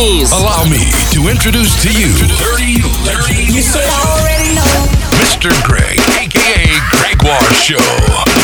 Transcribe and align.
Queens. 0.00 0.32
Allow 0.32 0.64
me 0.64 0.88
to 1.12 1.28
introduce 1.28 1.76
to 1.84 1.92
you 1.92 2.08
Dirty 2.40 2.80
Larry. 3.04 3.44
You 3.52 3.60
should 3.60 3.84
already 3.84 4.56
know. 4.56 4.72
Mr. 5.20 5.52
Greg, 5.68 6.00
aka 6.16 6.56
Greg 6.96 7.20
War 7.20 7.36
Show, 7.60 7.84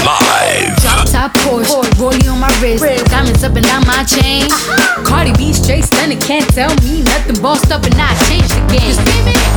live. 0.04 0.76
Drop 0.84 1.08
top 1.08 1.32
Porsche, 1.40 1.80
Porsche. 1.80 1.96
rolling 1.96 2.28
on 2.28 2.40
my 2.44 2.52
wrist, 2.60 2.84
diamonds 3.08 3.40
up 3.40 3.56
and 3.56 3.64
down 3.64 3.88
my 3.88 4.04
chain. 4.04 4.44
Uh-huh. 4.52 5.08
Cardi 5.08 5.32
B 5.40 5.56
straight 5.56 5.88
stunning, 5.88 6.20
can't 6.20 6.44
tell 6.52 6.68
me 6.84 7.00
nothing. 7.00 7.40
Bossed 7.40 7.72
up 7.72 7.88
and 7.88 7.96
I 7.96 8.12
changed 8.28 8.52
the 8.52 8.60
game. 8.76 8.92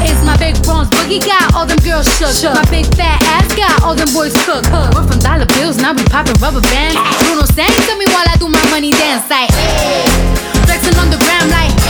It's 0.08 0.24
my 0.24 0.40
big 0.40 0.56
bronze 0.64 0.88
boogie 0.96 1.20
got 1.20 1.52
all 1.52 1.68
them 1.68 1.84
girls 1.84 2.08
shook. 2.16 2.32
shook. 2.32 2.56
My 2.56 2.64
big 2.72 2.88
fat 2.96 3.20
ass 3.36 3.52
got 3.60 3.84
all 3.84 3.96
them 3.96 4.08
boys 4.16 4.32
cook. 4.48 4.64
Huh. 4.72 4.88
We're 4.96 5.04
from 5.04 5.20
dollar 5.20 5.52
bills, 5.60 5.76
now 5.76 5.92
we 5.92 6.08
popping 6.08 6.40
rubber 6.40 6.64
bands. 6.72 6.96
Bruno 7.28 7.44
sang 7.52 7.68
tell 7.84 8.00
me 8.00 8.08
while 8.16 8.24
I 8.24 8.40
do 8.40 8.48
my 8.48 8.64
money 8.72 8.96
dance 8.96 9.28
like. 9.28 9.52
Hey. 9.52 10.08
Flexing 10.64 10.96
on 10.96 11.12
the 11.12 11.20
gram 11.20 11.52
like 11.52 11.89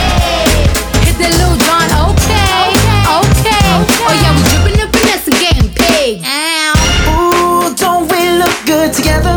that 1.20 1.32
Lil 1.36 1.54
Jon, 1.60 1.88
okay, 2.10 2.72
okay, 3.04 3.60
okay. 3.76 4.00
Oh 4.08 4.14
yeah, 4.24 4.32
we 4.32 4.40
dripping 4.48 4.78
the 4.80 4.88
finesse 4.88 5.28
and 5.28 5.36
getting 5.36 5.68
paid. 5.76 6.24
Ow. 6.24 6.72
Ooh, 7.12 7.74
don't 7.76 8.08
we 8.08 8.40
look 8.40 8.56
good 8.64 8.92
together? 8.92 9.36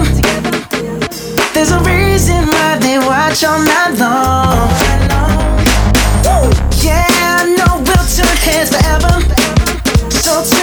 There's 1.54 1.72
a 1.72 1.80
reason 1.84 2.48
why 2.48 2.78
they 2.80 2.98
watch 3.00 3.44
all 3.44 3.60
night 3.60 4.00
long. 4.00 4.72
Yeah, 6.80 7.06
I 7.08 7.52
know 7.58 7.84
we'll 7.84 8.08
turn 8.16 8.38
heads 8.48 8.72
forever. 8.72 9.20
So. 10.10 10.63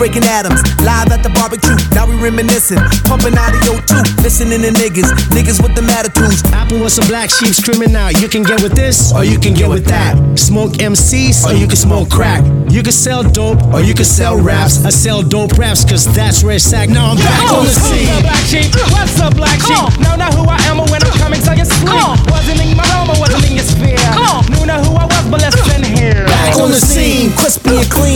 Breaking 0.00 0.24
atoms, 0.24 0.64
live 0.80 1.12
at 1.12 1.20
the 1.20 1.28
barbecue. 1.36 1.76
Now 1.92 2.08
we 2.08 2.16
reminiscing, 2.16 2.80
pumping 3.04 3.36
out 3.36 3.52
of 3.52 3.60
your 3.68 3.76
tooth. 3.84 4.08
Listening 4.24 4.64
to 4.64 4.72
niggas, 4.72 5.12
niggas 5.28 5.60
with 5.60 5.76
the 5.76 5.84
attitudes. 5.92 6.40
Apple 6.56 6.80
was 6.80 6.96
some 6.96 7.04
black 7.04 7.28
sheep 7.28 7.52
screaming 7.52 7.92
out. 7.92 8.16
You 8.16 8.24
can 8.26 8.42
get 8.42 8.64
with 8.64 8.72
this, 8.72 9.12
or 9.12 9.28
you 9.28 9.36
can 9.36 9.52
get 9.52 9.68
with 9.68 9.84
that. 9.92 10.16
Smoke 10.40 10.80
MCs, 10.80 11.44
or 11.44 11.52
you 11.52 11.68
can 11.68 11.76
smoke 11.76 12.08
crack. 12.08 12.40
You 12.72 12.80
can 12.80 12.96
sell 12.96 13.22
dope, 13.22 13.60
or 13.76 13.84
you 13.84 13.92
can 13.92 14.08
sell 14.08 14.40
raps. 14.40 14.80
I 14.88 14.88
sell 14.88 15.20
dope 15.20 15.52
raps, 15.60 15.84
cause 15.84 16.08
that's 16.16 16.40
where 16.42 16.56
it's 16.56 16.72
at. 16.72 16.88
Now 16.88 17.12
I'm 17.12 17.20
back 17.20 17.52
on 17.52 17.68
the 17.68 17.76
scene. 17.76 18.08
What's 18.08 18.16
up, 18.16 18.24
black 18.24 18.40
sheep? 18.48 18.72
What's 18.96 19.20
up, 19.20 19.32
black 19.36 19.60
sheep? 19.60 20.00
Know 20.00 20.16
not 20.16 20.32
who 20.32 20.48
I 20.48 20.56
am 20.72 20.80
or 20.80 20.88
when 20.88 21.04
I'm 21.04 21.12
coming 21.20 21.44
to 21.44 21.52
your 21.52 21.68
sleep. 21.68 22.00
Wasn't 22.32 22.56
in 22.56 22.72
my 22.72 22.88
home 22.88 23.12
or 23.12 23.20
wasn't 23.20 23.44
in 23.52 23.60
your 23.60 23.68
sphere. 23.68 24.00
Knew 24.48 24.64
not 24.64 24.80
who 24.80 24.96
I 24.96 25.04
was, 25.04 25.28
but 25.28 25.44
listen 25.44 25.84
here. 25.84 26.24
Back 26.24 26.56
on 26.56 26.72
the 26.72 26.80
scene, 26.80 27.36
crispy 27.36 27.76
and 27.76 27.90
clean. 27.92 28.09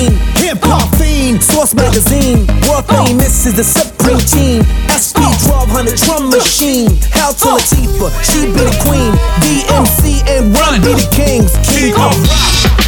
Magazine. 1.74 2.46
World 2.68 2.86
famous 2.86 3.46
oh. 3.46 3.48
is 3.48 3.54
the 3.54 3.64
Supreme 3.64 4.18
Team. 4.18 4.62
SP 4.90 5.18
1200 5.44 5.98
drum 5.98 6.30
machine. 6.30 6.94
Hell 7.10 7.34
to 7.34 7.58
Latifah, 7.58 8.10
oh. 8.10 8.22
she 8.22 8.46
be 8.46 8.62
the 8.62 8.74
queen. 8.86 9.12
DMC 9.42 10.22
and 10.30 10.54
Run 10.54 10.80
be 10.80 10.94
the 10.94 11.08
kings. 11.10 11.52
King 11.66 11.94
of 11.94 12.14
rock. 12.30 12.83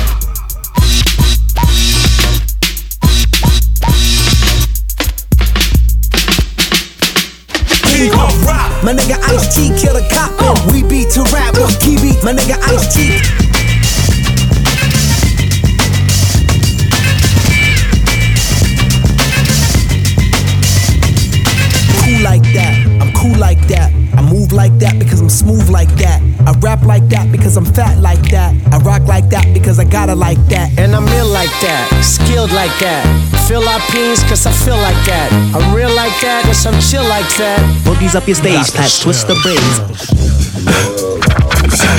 Gotta 30.07 30.19
like 30.19 30.39
that. 30.47 30.79
And 30.79 30.95
I'm 30.95 31.09
ill 31.19 31.27
like 31.27 31.51
that, 31.67 31.91
skilled 31.99 32.53
like 32.53 32.71
that. 32.79 33.03
Feel 33.49 33.67
our 33.67 33.81
peas, 33.91 34.23
cause 34.25 34.47
I 34.47 34.53
feel 34.53 34.77
like 34.79 34.99
that. 35.07 35.33
I'm 35.55 35.75
real 35.75 35.91
like 35.95 36.15
that, 36.23 36.45
cause 36.45 36.65
I'm 36.67 36.79
chill 36.81 37.03
like 37.09 37.27
that. 37.39 37.59
Boogies 37.83 38.15
up 38.15 38.27
your 38.29 38.37
stage, 38.37 38.73
patch, 38.73 39.01
twist 39.01 39.27
the 39.27 39.35
braids. 39.43 39.81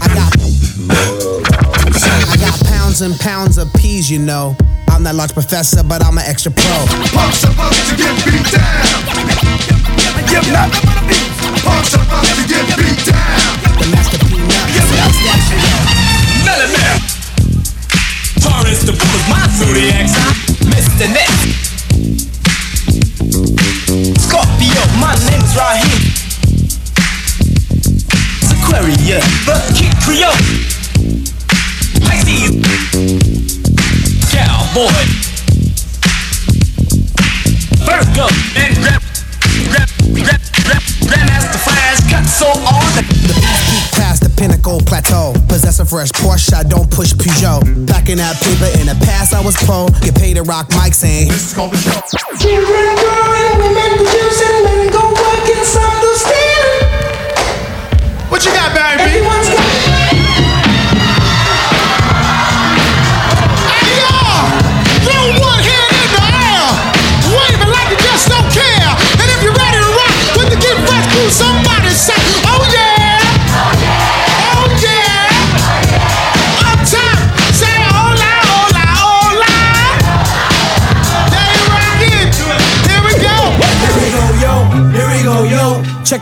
I 0.03 0.09
got. 0.11 0.35
I 2.27 2.35
got 2.35 2.55
pounds 2.67 3.01
and 3.01 3.15
pounds 3.19 3.57
of 3.57 3.71
peas, 3.75 4.11
you 4.11 4.19
know. 4.19 4.57
I'm 4.89 5.03
that 5.05 5.15
large 5.15 5.33
professor, 5.33 5.83
but 5.83 6.03
I'm 6.03 6.17
an 6.17 6.25
extra 6.27 6.51
pro. 6.51 6.85
Punks 7.15 7.47
supposed 7.47 7.89
to 7.89 7.95
get 7.95 8.11
beat 8.25 8.43
down. 8.51 8.83
Give 10.27 10.51
not 10.51 11.02
Punks 11.63 11.89
supposed 11.91 12.35
to 12.35 12.43
get 12.47 12.67
beat 12.75 12.99
down. 13.07 13.55
The 13.79 13.87
master. 13.87 14.19
Millionaire. 16.43 16.99
Taurus, 18.43 18.83
the 18.83 18.91
is 18.91 19.25
my 19.31 19.47
zodiac 19.55 20.07
sign. 20.09 20.35
Mr. 20.71 21.07
Scorpio, 24.19 24.83
my. 24.99 25.15
Aquarius, 28.51 29.23
the. 29.47 30.31
Pisces. 32.03 32.51
Cowboy. 34.31 35.05
Virgo, 37.85 38.27
and 38.57 39.02
so 42.43 42.49
on 42.67 42.91
the 42.99 43.03
The 43.27 43.35
beast 43.39 43.93
past 43.95 44.23
the 44.23 44.29
pinnacle 44.29 44.79
plateau. 44.81 45.33
Possess 45.47 45.79
a 45.79 45.85
fresh 45.85 46.11
Porsche, 46.11 46.53
I 46.53 46.63
don't 46.63 46.89
push 46.91 47.13
Peugeot. 47.13 47.87
Packing 47.87 48.17
that 48.17 48.35
paper 48.43 48.69
in 48.79 48.87
the 48.87 48.97
past, 49.05 49.33
I 49.33 49.41
was 49.41 49.55
pro. 49.63 49.87
Get 50.03 50.15
paid 50.15 50.35
to 50.35 50.43
rock 50.43 50.67
mics 50.69 51.03
and 51.03 51.29
This 51.29 51.47
is 51.47 51.53
gonna 51.53 51.71
be 51.71 51.79
dope. 51.83 52.03
What 52.03 52.43
you 52.43 52.73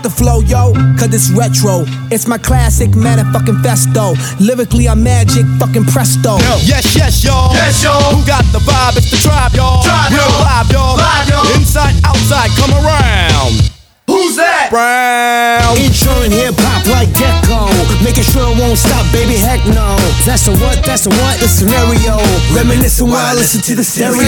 yo. 0.02 0.10
The 0.10 0.10
flow, 0.10 0.42
yo, 0.42 0.74
cause 0.98 1.14
it's 1.14 1.30
retro. 1.32 1.86
It's 2.10 2.28
my 2.28 2.38
classic 2.38 2.96
man. 2.96 3.20
fucking 3.32 3.62
festo. 3.62 4.16
Lyrically, 4.40 4.88
I'm 4.88 5.04
magic, 5.04 5.46
fucking 5.60 5.86
presto. 5.86 6.38
Yo. 6.38 6.58
Yes, 6.66 6.96
yes, 6.96 7.24
y'all. 7.24 7.54
Yes, 7.54 7.84
y'all. 7.84 8.16
Who 8.16 8.26
got 8.26 8.46
the 8.52 8.60
vibe? 8.60 8.98
It's 8.98 9.12
the 9.12 9.18
tribe, 9.18 9.54
y'all. 9.54 9.84
Tribe, 9.84 10.12
Real 10.12 10.22
y'all. 10.22 10.42
live, 10.42 10.72
y'all. 10.72 10.98
Live, 10.98 11.30
y'all. 11.30 11.56
Inside, 11.56 11.96
outside, 12.06 12.50
come 12.58 12.72
around. 12.84 13.72
Who's 14.08 14.36
that? 14.36 14.70
Brown. 14.72 15.78
Insuring 15.78 16.32
hip 16.32 16.56
hop 16.58 16.84
like 16.92 17.14
Gecko. 17.16 17.70
Making 18.04 18.24
sure 18.28 18.52
it 18.52 18.58
won't 18.60 18.78
stop, 18.78 19.06
baby, 19.14 19.38
heck 19.38 19.64
no. 19.72 19.96
That's 20.26 20.48
a 20.48 20.52
what, 20.58 20.84
that's 20.84 21.06
a 21.06 21.10
what, 21.10 21.40
the 21.40 21.48
scenario. 21.48 22.20
Reminiscing 22.52 23.08
while 23.08 23.24
I 23.24 23.34
listen 23.34 23.62
to 23.62 23.76
the 23.76 23.84
stereo. 23.86 24.28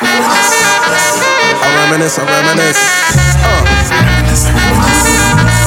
I 0.00 1.84
reminisce, 1.84 2.18
I 2.18 2.24
reminisce. 2.24 2.80
Uh. 3.44 3.62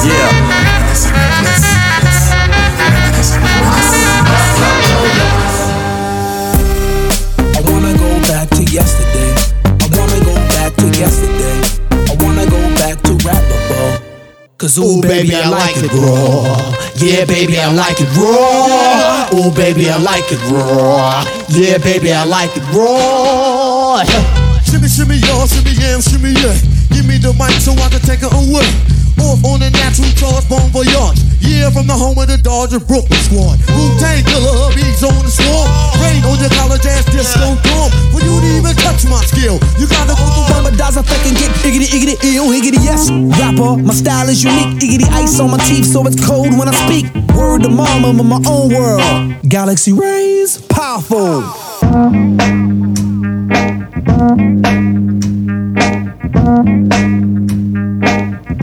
Yeah. 0.06 1.36
I 7.48 7.60
wanna 7.70 7.92
go 7.96 8.20
back 8.28 8.48
to 8.50 8.62
yesterday. 8.64 9.34
I 9.64 9.86
wanna 9.96 10.24
go 10.24 10.34
back 10.54 10.74
to 10.76 10.86
yesterday. 10.98 11.35
Cause 14.66 14.78
ooh, 14.80 15.00
baby, 15.00 15.30
I 15.32 15.48
like 15.48 15.76
it 15.76 15.92
raw. 15.94 16.58
Yeah, 16.96 17.24
baby, 17.24 17.56
I 17.56 17.70
like 17.70 18.00
it 18.00 18.10
raw. 18.18 19.30
Ooh, 19.38 19.54
baby, 19.54 19.88
I 19.88 19.96
like 19.96 20.26
it 20.32 20.42
raw. 20.50 21.22
Yeah, 21.48 21.78
baby, 21.78 22.10
I 22.10 22.24
like 22.24 22.50
it 22.56 22.66
raw. 22.74 24.02
Shimmy, 24.66 24.88
shimmy, 24.88 25.22
y'all, 25.22 25.46
shimmy, 25.46 25.70
yeah, 25.70 26.00
shimmy, 26.00 26.34
yeah. 26.34 26.58
Give 26.90 27.06
me 27.06 27.16
the 27.16 27.30
mic 27.38 27.54
so 27.62 27.78
I 27.78 27.88
can 27.94 28.00
take 28.00 28.26
it 28.26 28.32
away. 28.34 28.66
Off 29.24 29.44
on 29.44 29.60
the 29.60 29.70
natural 29.70 30.10
charge, 30.16 30.48
bon 30.48 30.68
voyage. 30.70 31.20
Yeah, 31.40 31.70
from 31.70 31.86
the 31.86 31.94
home 31.94 32.18
of 32.18 32.26
the 32.28 32.38
Dodger 32.38 32.80
Brooklyn 32.80 33.20
squad. 33.24 33.60
Wu 33.72 33.84
Tang 34.00 34.24
Killer, 34.24 34.74
beats 34.74 35.02
on 35.04 35.16
the 35.24 35.32
swarm. 35.32 35.68
Rain 36.02 36.24
on 36.24 36.36
your 36.40 36.52
college 36.56 36.84
ass 36.84 37.04
disco 37.08 37.56
dorm. 37.64 37.90
For 38.12 38.20
you 38.20 38.34
to 38.40 38.48
even 38.60 38.74
touch 38.82 39.04
my 39.08 39.22
skill, 39.24 39.56
you 39.78 39.86
gotta 39.88 40.16
go 40.16 40.26
through 40.34 40.46
I 40.96 41.02
fucking 41.02 41.34
get 41.34 41.50
iggity, 41.60 41.88
iggity, 41.92 42.36
ill, 42.36 42.50
higgity, 42.50 42.78
yes. 42.78 43.10
Rapper, 43.10 43.76
my 43.82 43.92
style 43.92 44.30
is 44.30 44.42
unique. 44.42 44.80
Iggity 44.80 45.06
ice 45.12 45.38
on 45.40 45.50
my 45.50 45.58
teeth, 45.58 45.84
so 45.84 46.06
it's 46.06 46.24
cold 46.24 46.58
when 46.58 46.68
I 46.68 46.72
speak. 46.72 47.12
Word 47.36 47.64
to 47.64 47.68
mama, 47.68 48.08
I'm 48.08 48.20
in 48.20 48.26
my 48.26 48.40
own 48.48 48.72
world. 48.72 49.34
Galaxy 49.46 49.92
rays, 49.92 50.58
powerful. 50.68 51.42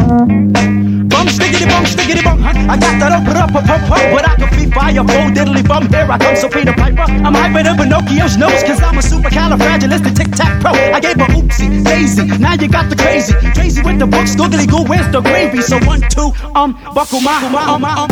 Bum 0.03 1.27
stickity 1.31 1.65
bum 1.65 1.85
stickity 1.85 2.23
bum. 2.23 2.43
I 2.43 2.75
got 2.75 2.99
that 2.99 3.11
up 3.15 3.23
up 3.23 3.55
up 3.55 3.69
up 3.69 3.91
up, 3.91 4.03
but 4.11 4.27
I 4.27 4.35
can 4.35 4.49
be 4.51 4.69
fire 4.69 4.99
full 4.99 5.31
diddly 5.31 5.65
bum. 5.65 5.87
Here 5.87 6.07
I 6.11 6.17
come, 6.17 6.35
so 6.35 6.49
Peter 6.49 6.73
Piper. 6.73 7.07
I'm 7.23 7.33
hyper 7.33 7.63
than 7.63 7.77
Pinocchio's 7.77 8.35
nose, 8.35 8.63
cause 8.63 8.81
I'm 8.83 8.97
a 8.97 9.01
supercalifragilistic 9.01 10.15
tic 10.15 10.31
tac 10.35 10.59
pro. 10.59 10.71
I 10.71 10.99
gave 10.99 11.15
a 11.15 11.27
oopsie 11.31 11.83
daisy. 11.85 12.25
Now 12.37 12.55
you 12.59 12.67
got 12.67 12.89
the 12.89 12.97
crazy, 12.97 13.33
crazy 13.55 13.81
with 13.81 13.99
the 13.99 14.07
books, 14.07 14.35
googly 14.35 14.67
goo, 14.67 14.83
where's 14.83 15.07
the 15.11 15.21
gravy? 15.21 15.61
So 15.61 15.79
one, 15.87 16.01
two, 16.11 16.35
um, 16.53 16.75
buckle 16.93 17.21
my, 17.21 17.39
um, 17.39 17.55
um, 17.55 17.85
um, 17.85 18.11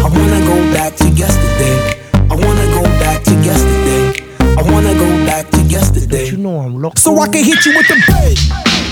I 0.00 0.08
wanna 0.08 0.40
go 0.48 0.56
back 0.72 0.96
to 0.96 1.08
yesterday. 1.12 2.00
I 2.14 2.34
wanna 2.40 2.66
go 2.72 2.82
back 3.04 3.22
to 3.24 3.34
yesterday. 3.44 4.24
I 4.40 4.62
wanna 4.62 4.94
go 4.94 5.08
back 5.26 5.50
to 5.50 5.60
yesterday. 5.60 6.30
You 6.30 6.38
know 6.38 6.60
I'm 6.60 6.80
local. 6.80 6.96
So 6.96 7.18
I 7.18 7.28
can 7.28 7.44
hit 7.44 7.66
you 7.66 7.76
with 7.76 7.88
the 7.88 8.00
bass. 8.08 8.85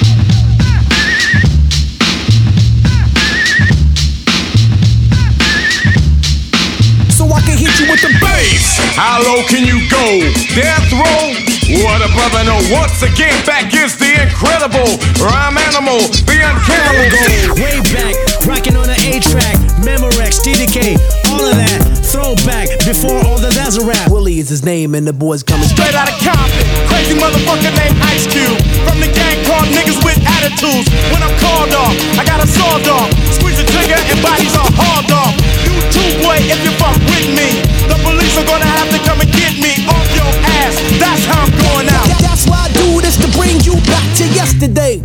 Hit 7.64 7.80
you 7.80 7.86
with 7.88 8.02
the 8.04 8.12
bass. 8.20 8.76
How 8.92 9.24
low 9.24 9.40
can 9.48 9.64
you 9.64 9.80
go? 9.88 10.04
Death 10.52 10.84
row? 10.92 11.32
What 11.80 12.04
a 12.04 12.10
brother 12.12 12.44
no. 12.44 12.60
Once 12.68 13.00
again, 13.00 13.34
back 13.48 13.72
is 13.72 13.96
the 13.96 14.20
incredible 14.20 15.00
rhyme 15.16 15.56
animal, 15.56 15.96
the 16.28 16.44
uncannibal. 16.44 17.56
Way 17.56 17.80
back, 17.96 18.14
rocking 18.44 18.76
on 18.76 18.84
the 18.84 18.98
A 19.08 19.16
track, 19.24 19.56
Memorex, 19.80 20.44
TDK, 20.44 21.00
all 21.32 21.40
of 21.40 21.56
that. 21.56 21.80
Throwback 22.04 22.68
before 22.84 23.18
all 23.26 23.40
the 23.40 23.50
that's 23.50 23.80
a 23.80 23.82
rap. 23.82 24.12
Willie 24.12 24.38
is 24.38 24.48
his 24.48 24.62
name, 24.62 24.94
and 24.94 25.08
the 25.08 25.12
boys 25.12 25.42
coming 25.42 25.66
Straight 25.66 25.96
out 25.96 26.06
of 26.06 26.14
Compton, 26.20 26.68
crazy 26.86 27.16
motherfucker 27.16 27.72
named 27.74 27.98
Ice 28.12 28.28
Cube. 28.28 28.60
From 28.86 29.00
the 29.00 29.10
gang 29.10 29.40
called 29.48 29.66
niggas 29.72 29.98
with 30.04 30.20
attitudes. 30.22 30.86
When 31.10 31.24
I'm 31.24 31.34
called 31.40 31.72
off, 31.72 31.96
I 32.20 32.22
got 32.28 32.44
a 32.44 32.46
sawed 32.46 32.86
off. 32.86 33.10
Squeeze 33.32 33.58
the 33.58 33.66
trigger 33.66 33.98
and 33.98 34.20
bodies 34.22 34.54
are 34.54 34.68
hauled 34.78 35.10
off. 35.10 35.63
You 35.74 35.82
too, 35.90 36.08
boy, 36.22 36.38
if 36.38 36.58
you 36.64 36.72
fuck 36.78 36.96
with 37.10 37.28
me. 37.38 37.48
The 37.90 37.98
police 38.06 38.34
are 38.38 38.46
gonna 38.46 38.64
have 38.78 38.88
to 38.94 38.98
come 39.06 39.20
and 39.20 39.30
get 39.32 39.54
me 39.58 39.72
off 39.90 40.06
your 40.14 40.30
ass. 40.62 40.74
That's 41.02 41.24
how 41.26 41.42
I'm 41.44 41.52
going 41.66 41.88
out. 41.90 42.06
That- 42.08 42.22
That's 42.28 42.46
why 42.46 42.60
I 42.66 42.72
do 42.72 43.00
this 43.00 43.16
to 43.18 43.28
bring 43.38 43.60
you 43.66 43.74
back 43.92 44.06
to 44.18 44.24
yesterday. 44.40 45.02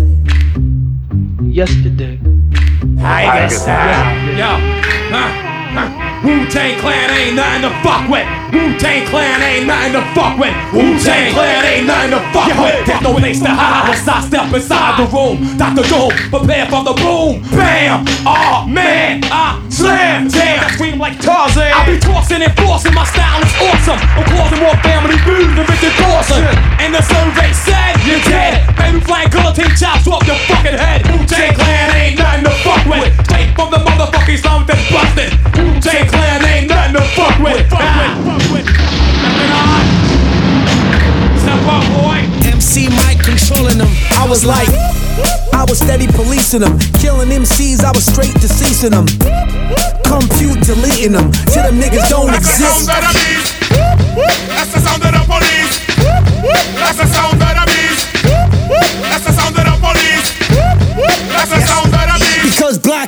Yesterday. 1.41 2.19
Tiger 2.99 3.49
style. 3.49 4.37
Yo, 4.37 4.51
huh, 5.13 5.31
huh. 5.75 6.08
Wu-Tang 6.23 6.77
Clan 6.79 7.09
ain't 7.15 7.35
nothing 7.35 7.63
to 7.63 7.71
fuck 7.79 8.09
with. 8.11 8.27
Wu-Tang 8.51 9.07
Clan 9.07 9.39
ain't 9.39 9.67
nothing 9.67 9.93
to 9.95 10.03
fuck 10.11 10.35
with. 10.35 10.51
Wu-Tang 10.75 11.31
Clan 11.31 11.63
ain't 11.63 11.87
nothing 11.87 12.11
to 12.11 12.21
fuck 12.35 12.51
with. 12.59 12.85
There's 12.85 13.01
no 13.01 13.15
place 13.15 13.39
to 13.39 13.47
hide 13.47 13.87
once 13.87 14.03
I 14.03 14.19
step 14.27 14.51
inside 14.51 14.99
the 14.99 15.07
room. 15.07 15.55
Dr. 15.55 15.87
Doom, 15.87 16.11
prepare 16.27 16.67
for 16.67 16.83
the 16.83 16.91
boom. 16.99 17.39
Bam! 17.55 18.03
Oh 18.27 18.67
man, 18.67 19.23
I 19.31 19.63
slam. 19.71 20.27
Damn, 20.27 20.59
I 20.59 20.67
scream 20.75 20.99
like 20.99 21.15
Tarzan. 21.23 21.71
I 21.71 21.87
be 21.87 21.95
tossing 22.03 22.43
and 22.43 22.51
forcing. 22.59 22.91
My 22.91 23.07
style 23.07 23.39
is 23.39 23.55
awesome. 23.63 23.99
I'm 24.19 24.27
causing 24.27 24.59
more 24.59 24.75
family 24.83 25.15
food 25.23 25.55
than 25.55 25.63
Richard 25.71 25.95
Dawson. 26.03 26.43
And 26.83 26.91
the 26.91 26.99
survey 26.99 27.55
said 27.55 27.95
you're 28.03 28.19
dead. 28.27 28.67
Baby 28.75 28.99
flying 29.07 29.31
guillotine 29.31 29.71
chops 29.79 30.03
off 30.03 30.27
your 30.27 30.39
fucking 30.51 30.75
head. 30.75 31.07
Wu-Tang 31.07 31.55
Clan 31.55 31.95
ain't 31.95 32.19
nothing 32.19 32.43
to 32.43 32.53
fuck 32.59 32.83
with. 32.91 33.07
Straight 33.23 33.55
from 33.55 33.71
the 33.71 33.79
motherfucking 33.87 34.39
slum 34.43 34.67
that's 34.67 34.83
busted. 34.91 35.68
Wu-Tang 35.79 36.07
Clan 36.09 36.43
ain't 36.43 36.67
nothing 36.67 36.95
to 36.95 37.01
fuck 37.15 37.39
with. 37.39 37.65
Ah. 37.71 38.19
Step 41.39 41.63
up, 41.71 41.87
boy. 41.95 42.19
MC 42.51 42.89
Mike 42.89 43.23
controlling 43.23 43.77
them. 43.77 43.87
I 44.19 44.27
was 44.27 44.43
like, 44.43 44.67
I 45.55 45.63
was 45.69 45.79
steady 45.79 46.07
policing 46.07 46.59
them, 46.59 46.77
killing 46.99 47.29
MCs. 47.29 47.85
I 47.85 47.91
was 47.91 48.05
straight 48.05 48.33
deceasing 48.43 48.91
them, 48.91 49.07
compute 50.03 50.59
deleting 50.67 51.13
them 51.13 51.31
till 51.47 51.63
them 51.63 51.79
niggas 51.79 52.09
don't 52.09 52.35
exist. 52.35 52.89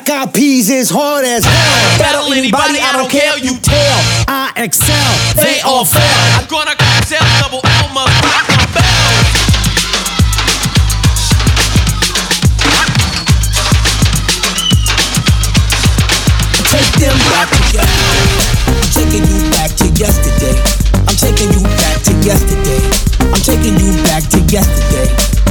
Black 0.05 0.27
eyed 0.27 0.33
peas 0.33 0.69
is 0.69 0.89
hard 0.89 1.25
as 1.25 1.43
hell. 1.45 1.99
Battle 1.99 2.33
anybody, 2.33 2.79
I 2.79 2.93
don't 2.93 3.09
care. 3.09 3.37
You 3.37 3.57
tell. 3.59 3.99
I 4.27 4.53
excel. 4.57 5.11
They 5.35 5.59
all 5.61 5.85
fail. 5.85 6.01
I'm 6.37 6.47
gonna 6.47 6.75
sell 7.05 7.21
double 7.41 7.61
Elma, 7.61 8.05
rock 8.05 8.47
my 8.49 8.65
bell. 8.73 9.13
Take 16.71 16.91
them 16.97 17.17
back 17.29 17.49
to 17.51 17.81
I'm 18.67 18.89
taking 18.89 19.25
you 19.27 19.51
back 19.51 19.71
to 19.77 19.87
yesterday. 19.99 20.55
I'm 21.07 21.15
taking 21.15 21.51
you 21.51 21.63
back 21.77 22.01
to 22.07 22.13
yesterday. 22.25 22.81
I'm 23.33 23.41
taking 23.41 23.77
you 23.77 23.91
back 24.03 24.23
to 24.29 24.39
yesterday. 24.49 25.09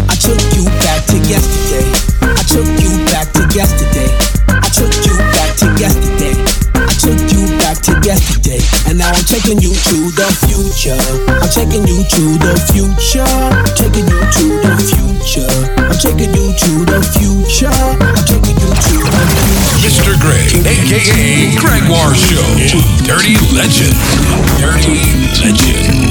I 0.09 0.14
took 0.16 0.40
you 0.57 0.64
back 0.83 1.04
to 1.07 1.16
yesterday. 1.28 1.89
Yesterday. 8.11 8.59
And 8.90 8.99
now 8.99 9.14
I'm 9.14 9.23
taking 9.23 9.62
you 9.62 9.71
to 9.71 9.97
the 10.19 10.26
future. 10.43 10.99
I'm 11.31 11.47
taking 11.47 11.87
you 11.87 12.02
to 12.02 12.23
the 12.43 12.59
future. 12.75 13.23
Taking 13.79 14.02
you 14.11 14.19
to 14.19 14.47
the 14.67 14.75
future. 14.83 15.47
I'm 15.79 15.95
taking 15.95 16.35
you 16.35 16.50
to 16.50 16.73
the 16.90 16.99
future. 17.14 17.71
I'm 17.71 18.19
taking 18.26 18.59
you 18.59 18.71
to 18.75 18.95
the 19.07 19.23
future. 19.31 19.62
Mr. 19.87 20.19
Greg, 20.19 20.50
aka 20.67 21.55
Gregoire 21.55 22.19
Show. 22.19 22.43
Dirty 23.07 23.38
Legend. 23.55 23.95
Dirty 24.59 24.99
Legend. 25.38 26.11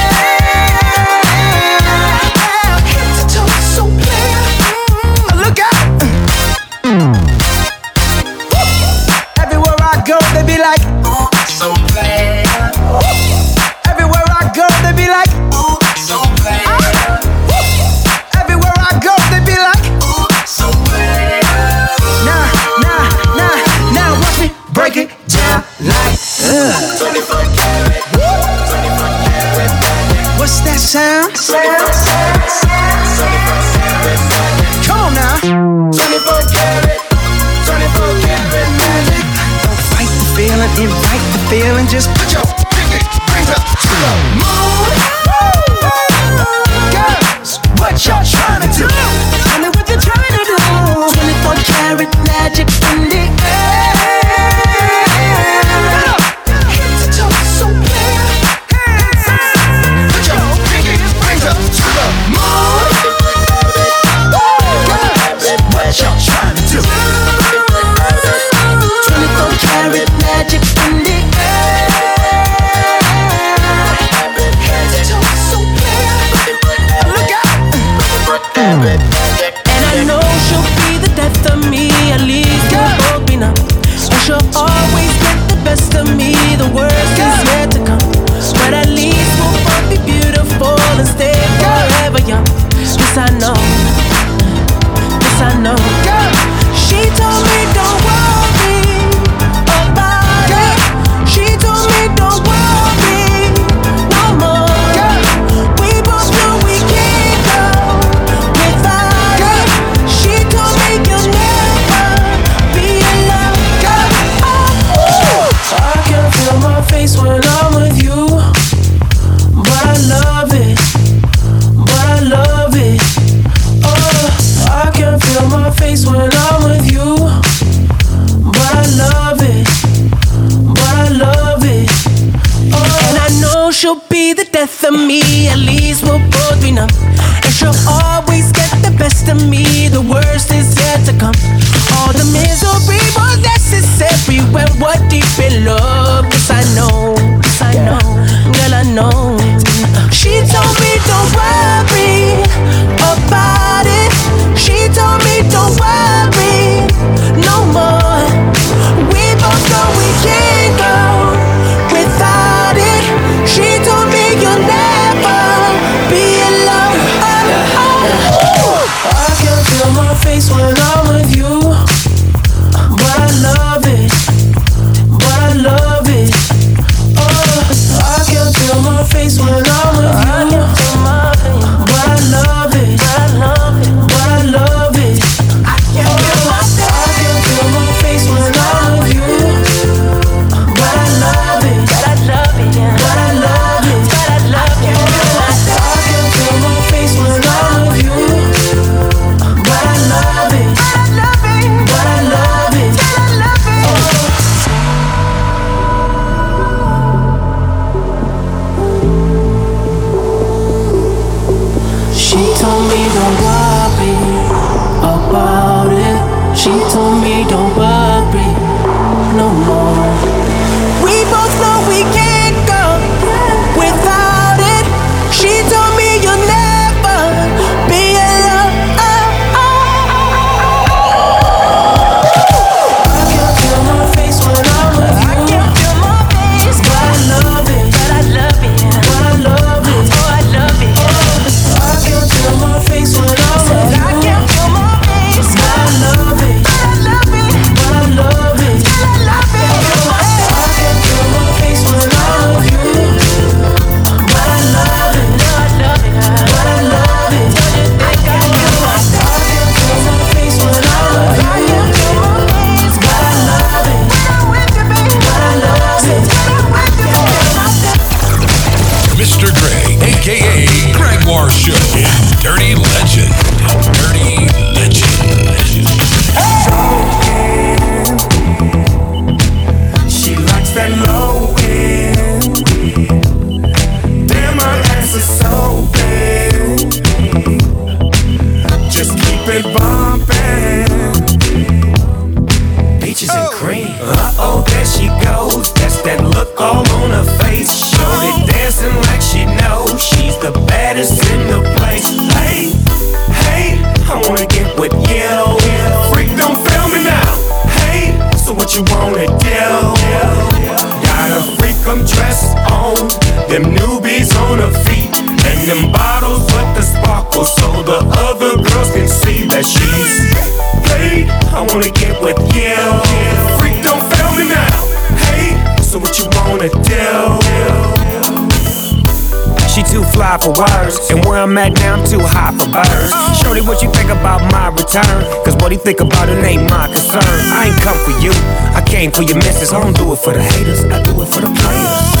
For 330.53 330.61
words, 330.61 331.09
and 331.09 331.23
where 331.25 331.37
I'm 331.37 331.57
at 331.57 331.73
now, 331.73 331.95
I'm 331.95 332.05
too 332.07 332.19
high 332.19 332.51
for 332.51 332.69
birds. 332.71 333.11
Oh. 333.13 333.41
Shorty, 333.43 333.61
what 333.61 333.81
you 333.81 333.91
think 333.91 334.09
about 334.09 334.41
my 334.51 334.69
return? 334.69 335.23
Cause 335.43 335.55
what 335.57 335.71
he 335.71 335.77
think 335.77 335.99
about 335.99 336.29
it 336.29 336.43
ain't 336.43 336.69
my 336.69 336.87
concern. 336.87 337.21
I 337.51 337.71
ain't 337.71 337.81
come 337.81 337.97
for 337.97 338.15
you, 338.21 338.31
I 338.75 338.83
came 338.85 339.11
for 339.11 339.23
your 339.23 339.37
missus. 339.37 339.73
I 339.73 339.81
don't 339.81 339.95
do 339.95 340.13
it 340.13 340.19
for 340.19 340.33
the 340.33 340.41
haters, 340.41 340.83
I 340.85 341.01
do 341.03 341.21
it 341.21 341.27
for 341.27 341.41
the 341.41 341.51
players. 341.51 342.20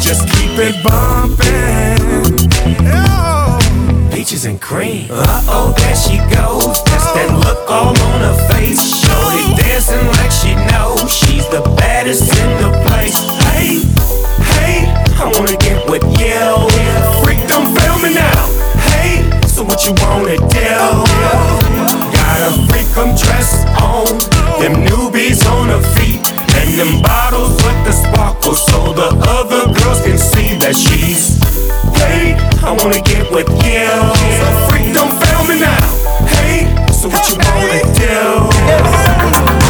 Just 0.00 0.28
keep 0.28 0.58
it 0.58 0.82
bumping. 0.84 1.74
Peaches 4.10 4.44
and 4.46 4.60
cream. 4.60 5.08
Uh 5.10 5.42
oh, 5.48 5.74
there 5.76 5.96
she 5.96 6.18
goes. 6.34 6.82
That's 6.84 7.12
that 7.12 7.30
look 7.44 7.70
all 7.70 7.88
on 7.88 8.20
her 8.20 8.36
face. 8.52 8.80
Shorty 8.80 9.54
dancing 9.62 10.06
like 10.18 10.30
she 10.30 10.54
knows 10.72 11.10
she's 11.12 11.46
the 11.48 11.60
baddest 11.76 12.22
in 12.38 12.50
the 12.62 12.70
place. 12.86 13.18
Hey, 13.52 13.84
hey, 14.52 14.88
I 15.20 15.30
wanna 15.36 15.56
get 15.58 15.88
with 15.88 16.04
you. 16.18 16.68
Freak, 17.22 17.46
don't 17.48 17.74
fail 17.76 17.96
me 18.00 18.14
now. 18.14 18.48
Hey, 18.80 19.22
so 19.46 19.62
what 19.64 19.84
you 19.86 19.92
wanna 20.00 20.36
do? 20.36 20.74
Got 22.16 22.38
a 22.40 22.50
freak, 22.68 22.90
I'm 22.96 23.14
dressed 23.16 23.66
on. 23.82 24.06
Them 24.60 24.86
newbies 24.86 25.44
on 25.50 25.68
her 25.68 25.82
feet. 25.94 26.33
And 26.54 26.70
them 26.78 27.02
bottles 27.02 27.54
with 27.64 27.78
the 27.84 27.92
sparkle 27.92 28.54
so 28.54 28.92
the 28.92 29.10
other 29.28 29.72
girls 29.74 30.00
can 30.02 30.18
see 30.18 30.54
that 30.58 30.74
she's 30.74 31.38
paid. 31.98 32.36
I 32.62 32.72
wanna 32.72 33.00
get 33.02 33.30
with 33.30 33.48
you. 33.64 33.88
Freak, 34.68 34.94
don't 34.94 35.12
fail 35.20 35.44
me 35.48 35.60
now. 35.60 35.82
Hey, 36.26 36.66
so 36.92 37.08
what 37.08 37.28
you 37.28 37.36
wanna 37.38 37.82
do? 39.58 39.63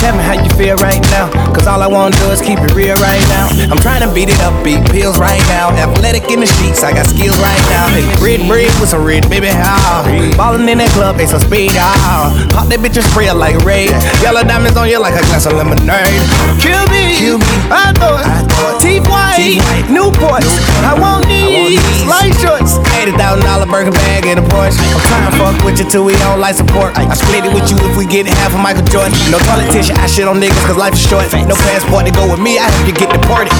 Tell 0.00 0.16
me 0.16 0.24
how 0.24 0.32
you 0.32 0.48
feel 0.56 0.76
right 0.80 1.02
now. 1.12 1.28
Cause 1.52 1.66
all 1.66 1.82
I 1.82 1.86
wanna 1.86 2.16
do 2.16 2.32
is 2.32 2.40
keep 2.40 2.58
it 2.58 2.72
real 2.72 2.96
right 3.04 3.20
now. 3.28 3.52
I'm 3.68 3.76
trying 3.84 4.00
to 4.00 4.08
beat 4.14 4.30
it 4.32 4.40
up, 4.40 4.56
beat 4.64 4.80
pills 4.88 5.18
right 5.18 5.44
now. 5.52 5.76
Athletic 5.76 6.24
in 6.32 6.40
the 6.40 6.48
sheets, 6.48 6.82
I 6.82 6.92
got 6.92 7.04
skills 7.04 7.36
right 7.38 7.64
now. 7.68 7.92
Hey, 7.92 8.08
red 8.16 8.48
bread 8.48 8.72
with 8.80 8.88
some 8.88 9.04
red, 9.04 9.28
baby, 9.28 9.48
how? 9.48 10.08
Ballin' 10.40 10.66
in 10.68 10.78
that 10.78 10.90
club, 10.96 11.16
they 11.16 11.26
some 11.26 11.40
speed, 11.40 11.76
ah. 11.76 12.32
Pop 12.48 12.68
that 12.72 12.80
bitch 12.80 12.96
and 12.96 13.04
spray 13.12 13.26
her 13.28 13.36
like 13.36 13.60
raid. 13.60 13.92
Yellow 14.24 14.42
diamonds 14.42 14.76
on 14.80 14.88
you 14.88 14.98
like 14.98 15.12
a 15.12 15.24
glass 15.28 15.44
of 15.44 15.52
lemonade. 15.52 16.24
Kill 16.56 16.80
me, 16.88 17.20
Kill 17.20 17.36
me. 17.36 17.52
I 17.68 17.92
thought. 17.92 18.50
Teeth 18.80 19.04
white, 19.12 19.60
Newports. 19.92 20.48
I 20.80 20.96
want 20.96 21.28
these 21.28 21.80
light 22.08 22.32
shorts. 22.40 22.80
$80,000 22.96 23.68
burger 23.68 23.92
bag 23.92 24.24
in 24.24 24.38
a 24.38 24.44
Porsche. 24.48 24.80
I'm 24.80 25.00
trying 25.04 25.26
to 25.28 25.36
fuck 25.36 25.56
with 25.64 25.78
you 25.78 25.84
till 25.84 26.04
we 26.04 26.16
don't 26.24 26.40
like 26.40 26.56
support. 26.56 26.96
I 26.96 27.04
split 27.12 27.44
it 27.44 27.52
with 27.52 27.68
you 27.70 27.76
if 27.84 27.96
we 27.96 28.06
get 28.06 28.26
half 28.26 28.56
of 28.56 28.60
Michael 28.60 28.84
Jordan. 28.88 29.12
No 29.28 29.36
I 29.98 30.06
shit 30.06 30.26
on 30.28 30.40
niggas 30.40 30.64
cause 30.66 30.76
life 30.76 30.94
is 30.94 31.02
short. 31.02 31.26
No 31.46 31.54
passport 31.54 32.06
to 32.06 32.12
go 32.12 32.30
with 32.30 32.40
me, 32.40 32.58
I 32.58 32.68
have 32.70 32.86
to 32.86 32.92
get 32.92 33.10
deported. 33.10 33.52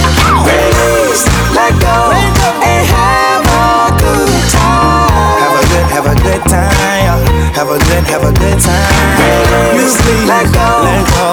Please 0.45 1.25
let 1.57 1.73
go 1.81 2.13
and 2.15 2.85
have 2.87 3.47
a 3.47 3.95
good 3.99 4.45
time. 4.53 5.41
Have 5.43 5.57
a 5.57 5.65
good, 5.71 5.87
have 5.91 6.07
a 6.07 6.17
good 6.23 6.43
time. 6.47 7.21
Have 7.55 7.71
a 7.71 7.79
good, 7.79 8.05
have 8.09 8.25
a 8.25 8.33
good 8.33 8.59
time. 8.61 9.77
You 9.77 9.87
please 10.05 10.29
let 10.29 10.47
go, 10.53 10.67
let 10.85 11.07
go. 11.15 11.30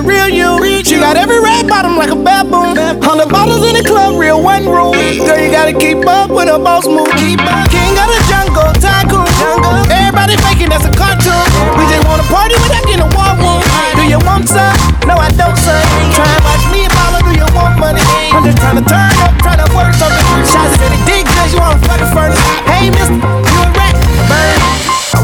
A 0.00 0.06
real 0.06 0.28
you. 0.28 0.84
She 0.84 0.96
got 0.96 1.16
every 1.16 1.40
red 1.40 1.68
bottom 1.68 1.96
like 1.96 2.10
a 2.10 2.16
baboon. 2.16 2.76
Hundred 3.02 3.28
bottles 3.28 3.64
in 3.68 3.76
the 3.76 3.84
club, 3.84 4.18
real 4.18 4.42
one 4.42 4.64
room. 4.66 4.92
Girl, 4.92 5.38
you 5.38 5.50
gotta 5.50 5.72
keep 5.72 6.06
up 6.06 6.30
with 6.30 6.48
her 6.48 6.58
boss 6.58 6.86
move. 6.86 7.08
King 7.16 7.36
of 7.36 8.08
the 8.08 8.20
jungle, 8.28 8.72
tycoon. 8.80 9.28
Jungle 9.40 9.76
Everybody 9.92 10.36
faking 10.48 10.70
that's 10.70 10.86
a 10.88 10.92
cartoon. 10.92 11.44
We 11.76 11.84
just 11.92 12.04
wanna 12.08 12.24
party 12.32 12.56
without 12.64 12.84
getting 12.88 13.04
a 13.04 13.10
war 13.12 13.32
room. 13.36 13.60
Do 13.96 14.02
you 14.08 14.20
want 14.24 14.48
some? 14.48 14.74
No, 15.04 15.14
I 15.16 15.28
don't, 15.36 15.56
son. 15.56 15.80
Try 16.16 16.28
and 16.28 16.42
watch 16.44 16.64
me 16.72 16.88
and 16.88 16.94
mama, 16.96 17.18
do 17.24 17.32
you 17.36 17.48
want 17.52 17.76
money? 17.78 18.02
I'm 18.32 18.44
just 18.44 18.58
trying 18.58 18.78
to 18.80 18.84
turn 18.84 19.12
up, 19.20 19.32
trying 19.44 19.60
to 19.60 19.68
work 19.76 19.92
something. 19.94 20.24
Shots 20.48 20.80
said 20.80 20.92
it 20.92 21.02
did 21.04 21.24
good, 21.28 21.48
you 21.52 21.60
wanna 21.60 21.80
fucking 21.84 22.10
furnace. 22.16 22.40
Hey, 22.64 22.88
mister, 22.90 23.16
you 23.16 23.58
a 23.64 23.68
rat, 23.76 23.94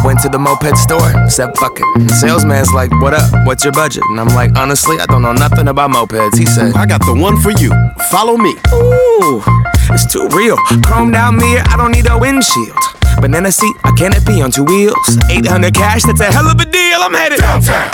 burn. 0.07 0.17
to 0.23 0.29
the 0.29 0.39
moped 0.39 0.77
store, 0.79 1.29
said 1.29 1.57
fuck 1.57 1.79
it. 1.79 1.87
The 2.07 2.15
salesman's 2.15 2.73
like, 2.73 2.91
what 3.03 3.15
up? 3.15 3.47
What's 3.47 3.65
your 3.65 3.73
budget? 3.73 4.03
And 4.11 4.21
I'm 4.21 4.29
like, 4.29 4.57
honestly, 4.57 4.97
I 4.99 5.07
don't 5.07 5.23
know 5.23 5.33
nothing 5.33 5.69
about 5.69 5.91
mopeds. 5.91 6.39
He 6.39 6.47
said, 6.47 6.75
I 6.75 6.87
got 6.87 7.01
the 7.05 7.15
one 7.15 7.37
for 7.41 7.51
you. 7.51 7.71
Follow 8.11 8.37
me. 8.37 8.55
Ooh, 8.73 9.43
it's 9.91 10.07
too 10.07 10.29
real. 10.29 10.57
Chrome 10.85 11.11
down 11.11 11.37
mirror, 11.37 11.63
I 11.67 11.77
don't 11.77 11.93
need 11.93 12.09
a 12.09 12.19
windshield. 12.19 12.79
Banana 13.21 13.51
seat, 13.51 13.75
a 13.85 13.93
canopy 13.93 14.43
on 14.43 14.51
two 14.51 14.65
wheels. 14.65 15.19
800 15.31 15.75
cash, 15.75 16.05
that's 16.05 16.21
a 16.21 16.31
hell 16.33 16.47
of 16.47 16.61
a 16.61 16.65
deal. 16.65 17.01
I'm 17.01 17.15
headed 17.15 17.41
downtown. 17.41 17.91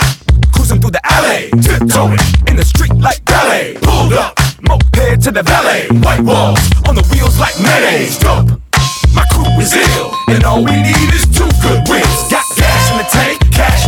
Cruising 0.53 0.81
through 0.81 0.91
the 0.91 1.01
alley, 1.03 1.49
tiptoeing 1.61 2.19
in 2.47 2.55
the 2.55 2.65
street 2.65 2.93
like 2.95 3.23
ballet. 3.25 3.75
Pulled 3.81 4.13
up, 4.13 4.37
moped 4.61 5.23
to 5.23 5.31
the 5.31 5.43
valet. 5.43 5.87
White 5.99 6.21
walls 6.21 6.59
on 6.87 6.95
the 6.95 7.05
wheels 7.11 7.39
like 7.39 7.55
mayonnaise. 7.59 8.17
Dope. 8.19 8.59
My 9.13 9.25
crew 9.31 9.45
is 9.61 9.73
ill, 9.73 10.11
and 10.27 10.43
all 10.43 10.63
we 10.65 10.71
need 10.71 11.13
is 11.13 11.25
two 11.27 11.49
good 11.61 11.87
wins. 11.87 12.02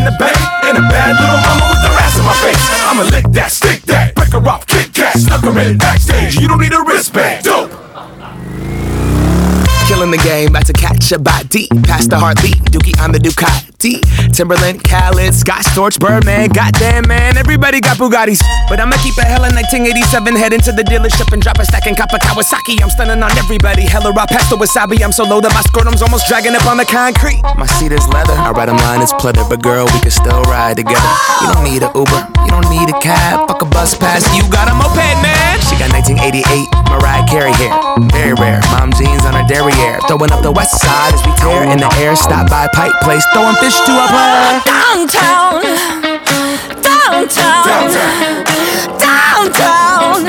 In 0.05 0.13
the 0.13 0.17
bank, 0.19 0.37
and 0.65 0.77
a 0.77 0.81
bad 0.81 1.17
little 1.19 1.41
mama 1.41 1.65
with 1.73 1.81
the 1.81 1.89
ass 1.89 2.17
in 2.17 2.25
my 2.25 2.33
face. 2.45 2.61
I'ma 2.85 3.03
lick 3.09 3.25
that, 3.33 3.51
stick 3.51 3.81
that, 3.83 4.13
break 4.15 4.31
her 4.33 4.47
off, 4.47 4.67
kick 4.67 4.93
cat, 4.93 5.17
snuck 5.17 5.41
her 5.41 5.59
in 5.59 5.77
backstage. 5.77 6.35
You 6.35 6.47
don't 6.47 6.59
need 6.59 6.73
a 6.73 6.81
wristband. 6.81 7.43
Dope. 7.43 7.71
Killing 9.87 10.11
the 10.11 10.21
game, 10.23 10.49
about 10.49 10.65
to 10.67 10.73
catch 10.73 11.11
a 11.11 11.19
body. 11.19 11.67
Past 11.83 12.09
the 12.09 12.19
heartbeat, 12.19 12.57
Dookie, 12.71 12.97
I'm 12.99 13.11
the 13.11 13.19
Ducati. 13.85 14.33
Timberland, 14.33 14.83
Khaled, 14.83 15.33
Scott 15.33 15.63
Storch, 15.65 15.99
Birdman. 15.99 16.49
Goddamn, 16.49 17.07
man, 17.07 17.37
everybody 17.37 17.79
got 17.79 17.97
Bugattis. 17.97 18.41
But 18.67 18.79
I'ma 18.79 18.97
keep 18.97 19.17
it 19.17 19.27
hella 19.27 19.49
1987. 19.53 20.35
Head 20.35 20.53
into 20.53 20.71
the 20.71 20.83
dealership 20.83 21.31
and 21.33 21.41
drop 21.41 21.59
a 21.59 21.65
stack 21.65 21.87
and 21.87 21.95
cop 21.95 22.11
a 22.13 22.17
Kawasaki. 22.17 22.81
I'm 22.81 22.89
stunning 22.89 23.21
on 23.21 23.31
everybody. 23.37 23.83
Hella 23.83 24.11
raw 24.11 24.25
the 24.25 24.57
wasabi. 24.57 25.03
I'm 25.03 25.11
so 25.11 25.23
low 25.23 25.41
that 25.41 25.53
my 25.53 25.61
scrotum's 25.61 26.01
almost 26.01 26.27
dragging 26.27 26.55
up 26.55 26.65
on 26.65 26.77
the 26.77 26.85
concrete. 26.85 27.41
My 27.57 27.65
seat 27.77 27.91
is 27.91 28.07
leather. 28.09 28.33
I 28.33 28.51
ride 28.51 28.69
a 28.69 28.73
line, 28.73 29.01
it's 29.01 29.13
pleather. 29.13 29.47
But 29.47 29.61
girl, 29.61 29.85
we 29.85 29.99
can 29.99 30.11
still 30.11 30.41
ride 30.43 30.77
together. 30.77 31.11
You 31.41 31.53
don't 31.53 31.63
need 31.63 31.83
a 31.83 31.91
Uber, 31.95 32.21
you 32.43 32.51
don't 32.51 32.69
need 32.69 32.89
a 32.89 32.97
cab. 32.99 33.47
Fuck 33.47 33.61
a 33.61 33.65
bus 33.65 33.95
pass, 33.95 34.25
you 34.35 34.43
got 34.51 34.67
a 34.67 34.75
moped, 34.75 35.15
man. 35.21 35.59
She 35.65 35.79
got 35.79 35.91
1988 35.93 36.45
Mariah 36.91 37.25
Carey 37.27 37.53
hair. 37.55 37.73
Very 38.11 38.33
rare. 38.35 38.61
Mom 38.75 38.91
jeans 38.93 39.25
on 39.25 39.33
her 39.33 39.45
derriere. 39.47 39.99
Throwing 40.07 40.31
up 40.31 40.43
the 40.43 40.51
west 40.51 40.79
side 40.79 41.13
as 41.13 41.21
we 41.25 41.31
tear 41.39 41.63
in 41.63 41.79
the 41.79 41.91
air. 41.99 42.15
Stop 42.15 42.49
by 42.49 42.67
Pipe 42.73 42.93
Place, 43.01 43.25
throwing 43.33 43.55
fish 43.57 43.74
to 43.83 43.91
player. 44.07 44.61
Downtown, 44.65 45.61
downtown, 46.81 47.67
downtown, 48.99 50.23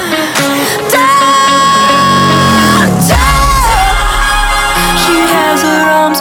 downtown. 0.90 1.36
She 5.02 5.16
has 5.30 5.62
her 5.62 5.80
arms 5.90 6.15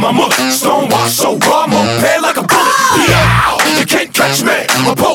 my 0.00 0.12
mother. 0.12 0.50
So 0.50 1.36
raw, 1.36 1.66
moped 1.66 2.22
like 2.22 2.36
a 2.36 2.42
bullet. 2.42 3.08
Yeah, 3.08 3.78
you 3.78 3.86
can't 3.86 4.12
catch 4.12 4.42
me. 4.42 5.09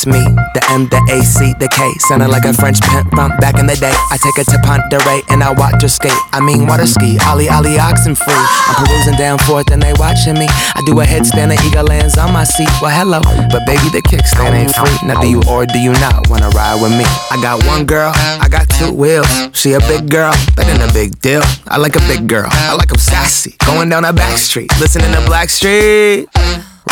It's 0.00 0.08
me, 0.08 0.24
the 0.56 0.64
M, 0.72 0.88
the 0.88 0.96
A, 1.12 1.20
C, 1.20 1.52
the 1.60 1.68
K. 1.68 1.84
Sounding 2.08 2.32
like 2.32 2.48
a 2.48 2.56
French 2.56 2.80
pimp 2.80 3.12
from 3.12 3.36
back 3.36 3.60
in 3.60 3.68
the 3.68 3.76
day. 3.76 3.92
I 3.92 4.16
take 4.16 4.32
her 4.40 4.48
to 4.48 4.56
Ponderay 4.64 5.28
and 5.28 5.44
I 5.44 5.52
watch 5.52 5.82
her 5.82 5.92
skate. 5.92 6.16
I 6.32 6.40
mean, 6.40 6.64
water 6.64 6.86
ski, 6.86 7.20
Ollie, 7.28 7.50
Ollie, 7.52 7.76
oxen 7.76 8.14
free. 8.14 8.32
I'm 8.32 8.80
perusing 8.80 9.20
down 9.20 9.36
forth 9.44 9.68
and 9.68 9.82
they 9.82 9.92
watching 10.00 10.40
me. 10.40 10.48
I 10.48 10.80
do 10.88 10.98
a 11.00 11.04
headstand, 11.04 11.52
the 11.52 11.60
eagle 11.68 11.84
lands 11.84 12.16
on 12.16 12.32
my 12.32 12.44
seat. 12.44 12.72
Well, 12.80 12.88
hello, 12.88 13.20
but 13.52 13.68
baby, 13.68 13.92
the 13.92 14.00
kickstand 14.00 14.56
ain't 14.56 14.72
free. 14.72 14.88
Now, 15.04 15.20
do 15.20 15.28
you 15.28 15.44
or 15.44 15.66
do 15.66 15.76
you 15.76 15.92
not 16.00 16.32
wanna 16.32 16.48
ride 16.56 16.80
with 16.80 16.96
me? 16.96 17.04
I 17.28 17.36
got 17.44 17.60
one 17.68 17.84
girl, 17.84 18.12
I 18.16 18.48
got 18.48 18.72
two 18.80 18.96
wheels. 18.96 19.28
She 19.52 19.76
a 19.76 19.80
big 19.80 20.08
girl, 20.08 20.32
that 20.56 20.64
ain't 20.64 20.80
a 20.80 20.88
big 20.96 21.20
deal. 21.20 21.44
I 21.68 21.76
like 21.76 21.96
a 22.00 22.04
big 22.08 22.24
girl, 22.24 22.48
I 22.48 22.72
like 22.72 22.88
like 22.88 22.88
'em 22.88 22.96
sassy. 22.96 23.52
Going 23.68 23.90
down 23.90 24.06
a 24.06 24.14
back 24.14 24.38
street, 24.38 24.72
listening 24.80 25.12
to 25.12 25.20
Black 25.28 25.50
Street. 25.50 26.24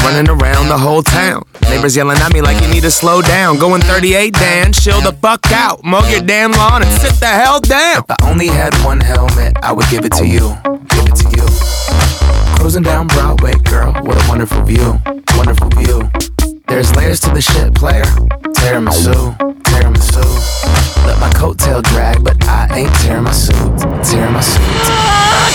Running 0.09 0.31
around 0.31 0.69
the 0.69 0.79
whole 0.79 1.03
town. 1.03 1.45
Neighbors 1.69 1.95
yelling 1.95 2.17
at 2.17 2.33
me 2.33 2.41
like 2.41 2.63
you 2.63 2.69
need 2.69 2.81
to 2.81 2.91
slow 2.91 3.21
down. 3.21 3.59
Going 3.59 3.83
38, 3.83 4.33
Dan, 4.33 4.73
chill 4.73 5.03
the 5.03 5.13
fuck 5.13 5.53
out. 5.53 5.85
Mow 5.85 6.01
your 6.09 6.23
damn 6.23 6.51
lawn 6.53 6.81
and 6.81 6.91
sit 6.93 7.13
the 7.21 7.27
hell 7.27 7.61
down. 7.61 7.99
If 7.99 8.11
I 8.13 8.17
only 8.23 8.47
had 8.47 8.73
one 8.87 9.01
helmet, 9.01 9.59
I 9.63 9.71
would 9.71 9.85
give 9.91 10.07
it 10.07 10.13
to 10.13 10.27
you. 10.27 10.57
Give 10.65 11.05
it 11.05 11.17
to 11.21 11.29
you. 11.37 11.45
Cruising 12.57 12.85
down 12.85 13.09
Broadway, 13.09 13.53
girl, 13.69 13.93
what 14.01 14.17
a 14.17 14.29
wonderful 14.31 14.63
view. 14.63 14.99
Wonderful 15.37 15.69
view. 15.77 16.11
There's 16.69 16.97
layers 16.97 17.21
to 17.21 17.31
the 17.31 17.43
shit, 17.43 17.75
player. 17.75 18.09
Tiramisu, 18.57 19.37
tiramisu. 19.61 20.25
Let 21.05 21.21
my 21.21 21.29
coattail 21.37 21.83
drag, 21.83 22.25
but 22.25 22.43
I 22.49 22.67
ain't 22.73 22.95
tearing 23.03 23.25
my 23.25 23.33
suit. 23.33 23.53
Tearing 24.09 24.33
my 24.33 24.41
suit. 24.41 24.65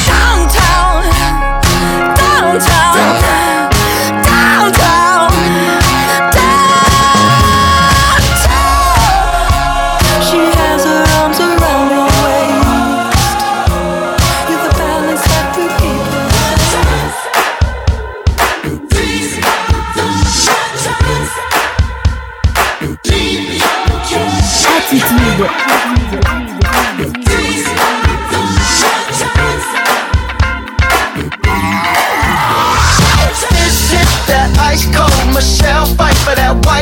Downtown, 0.06 1.02
downtown, 1.10 2.16
downtown, 2.18 2.60
downtown. 2.60 3.43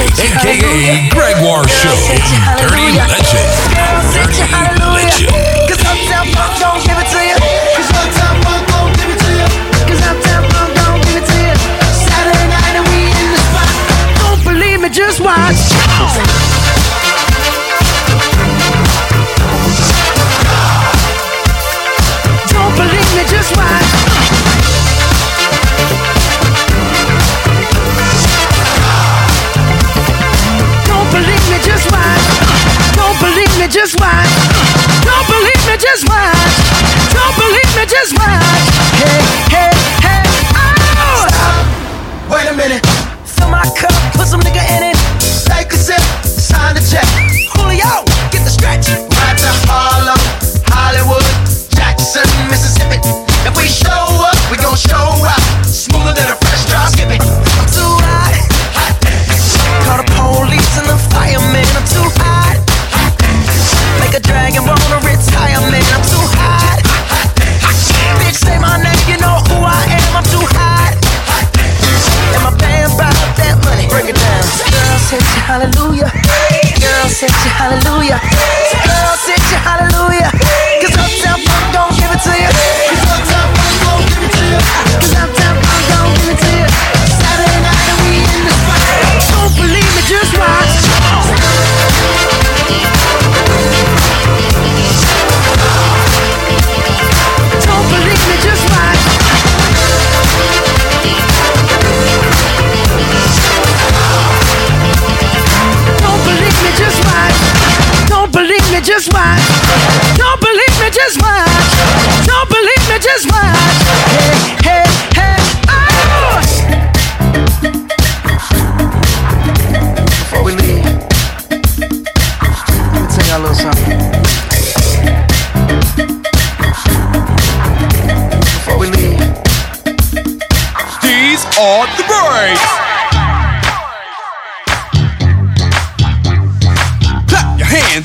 aka 0.00 1.08
Gregoire 1.10 1.66
Show. 1.68 1.90
Dirty 2.56 2.92
Legend. 2.92 3.50
Dirty 4.14 4.46
Legend. 4.94 5.57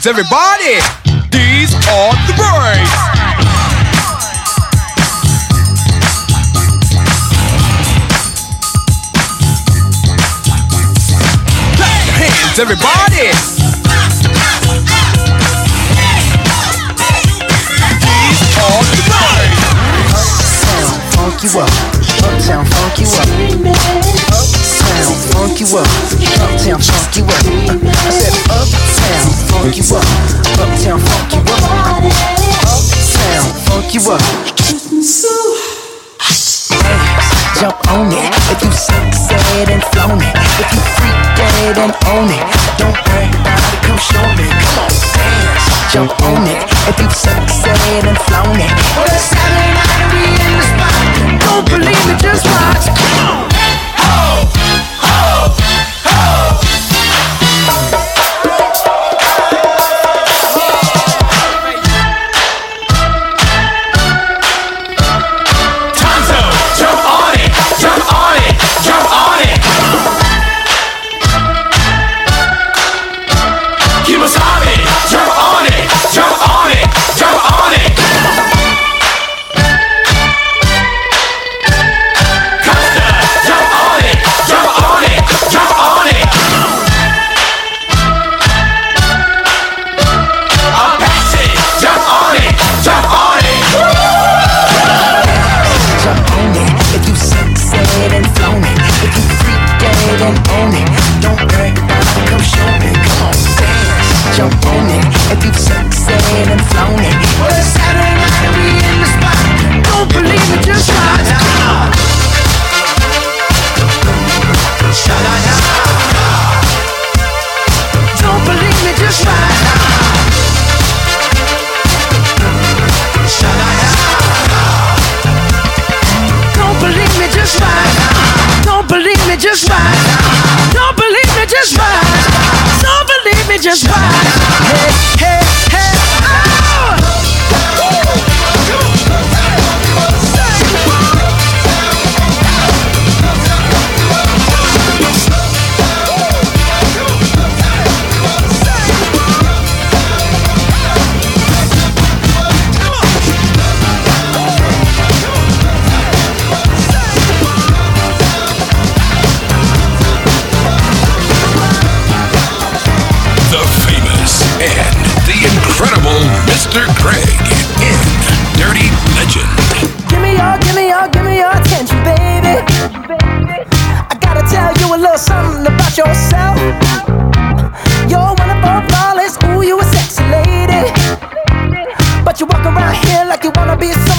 brains, 0.04 0.08
everybody! 0.08 0.82
These 1.32 1.74
are 1.88 2.16
the 2.28 2.34
brains! 2.36 2.90
everybody. 12.60 13.53
funk 29.74 29.90
you 29.90 29.98
up. 29.98 30.06
Uptown 30.60 31.00
funk 31.00 31.34
you 31.34 31.42
up. 31.42 31.66
Uptown 32.62 33.50
funk 33.66 33.94
you 33.94 34.02
up. 34.12 34.22
So 35.02 35.34
jump 37.60 37.82
on 37.90 38.12
it 38.14 38.30
if 38.52 38.62
you 38.62 38.72
suck, 38.72 39.14
sexed 39.14 39.70
and 39.70 39.84
flown 39.90 40.22
it. 40.22 40.36
If 40.62 40.70
you 40.74 40.82
freak 40.94 41.18
dead 41.38 41.78
and 41.80 41.94
own 42.06 42.30
it, 42.30 42.46
don't 42.78 42.94
brag 43.06 43.34
about 43.34 43.58
it. 43.58 43.82
Come 43.82 43.98
show 43.98 44.28
me. 44.38 44.46
Come 44.46 44.78
on, 44.78 44.94
dance. 45.18 45.66
Jump 45.92 46.22
on 46.22 46.46
it 46.46 46.62
if 46.90 47.00
you 47.00 47.10
suck, 47.10 47.50
sexed 47.50 48.06
and 48.06 48.18
flown 48.30 48.60
it. 48.62 48.70
Well, 48.94 49.10
it's 49.10 49.26
Saturday 49.26 49.74
night 49.74 49.90
and 49.90 50.12
we 50.14 50.22
in 50.38 50.54
the 50.54 50.66
spot. 50.70 51.02
Don't 51.42 51.66
believe 51.66 52.04
me, 52.06 52.14
just 52.22 52.46
watch. 52.46 52.94
Come 52.94 53.26
on. 53.26 53.50
Oh. 53.98 54.63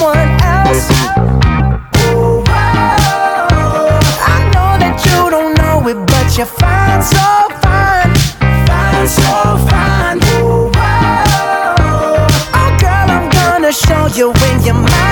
Oh, 0.07 0.35
you 6.37 6.45
find 6.45 7.05
so 7.05 7.17
fine, 7.63 8.13
fine 8.67 9.07
so 9.07 9.23
fine. 9.69 10.19
Oh, 10.23 10.73
oh, 12.55 12.77
girl, 12.81 13.09
I'm 13.09 13.31
gonna 13.31 13.73
show 13.73 14.09
you 14.09 14.33
when 14.33 14.65
you're 14.65 14.75
mine. 14.75 15.04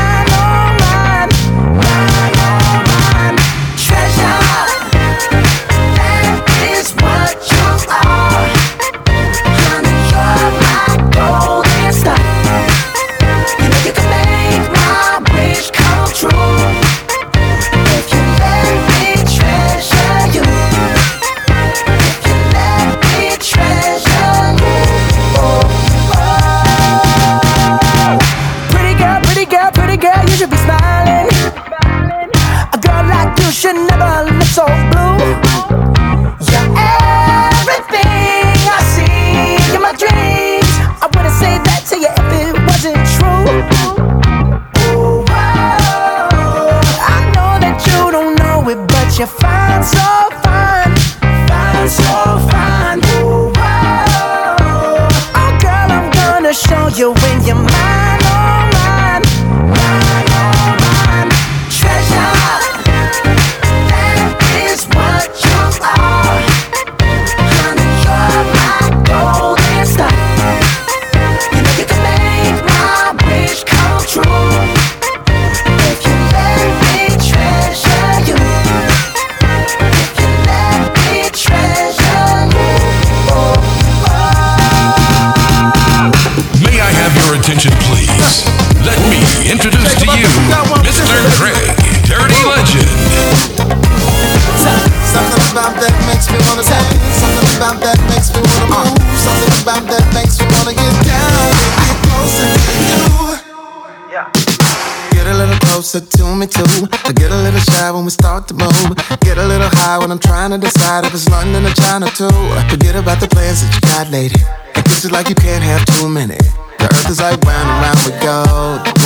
Me 106.43 106.49
too. 106.49 106.89
I 107.07 107.13
get 107.13 107.31
a 107.31 107.37
little 107.37 107.61
shy 107.61 107.91
when 107.93 108.05
we 108.05 108.11
start 108.11 108.49
to 108.49 108.55
move. 108.55 108.91
Get 109.21 109.39
a 109.39 109.47
little 109.47 109.71
high 109.79 109.99
when 109.99 110.11
I'm 110.11 110.19
trying 110.19 110.51
to 110.51 110.59
decide 110.59 111.05
if 111.05 111.15
it's 111.15 111.29
London 111.29 111.65
or 111.65 111.75
China 111.75 112.07
too. 112.07 112.35
Forget 112.69 112.97
about 112.97 113.21
the 113.21 113.29
plans 113.29 113.63
that 113.63 113.71
you 113.71 113.81
got, 113.87 114.11
lady. 114.11 114.41
It 114.75 114.85
kisses 114.87 115.13
like 115.13 115.29
you 115.29 115.37
can't 115.37 115.63
have 115.63 115.85
too 115.95 116.09
many. 116.09 116.39
The 116.79 116.87
earth 116.91 117.11
is 117.11 117.21
like 117.21 117.39
round 117.47 117.69
and 117.71 117.79
round 117.85 118.01
we 118.03 118.13
go. 118.19 118.43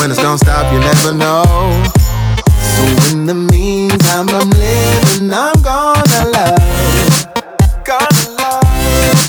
When 0.01 0.11
it's 0.11 0.22
gonna 0.22 0.39
stop, 0.39 0.72
you 0.72 0.80
never 0.80 1.12
know. 1.12 1.45
So 2.72 3.12
in 3.12 3.26
the 3.26 3.34
meantime, 3.34 4.28
I'm 4.32 4.49
living, 4.57 5.28
I'm 5.28 5.61
gonna 5.61 6.22
love. 6.32 7.05
Gonna 7.84 8.24
love. 8.41 9.20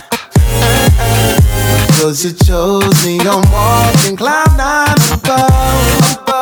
Cause 1.99 2.24
you 2.24 2.32
chose 2.32 2.95
me, 3.03 3.20
I'm 3.20 3.43
walking 3.51 4.16
cloud 4.16 4.55
nine 4.55 4.95
above. 5.12 6.37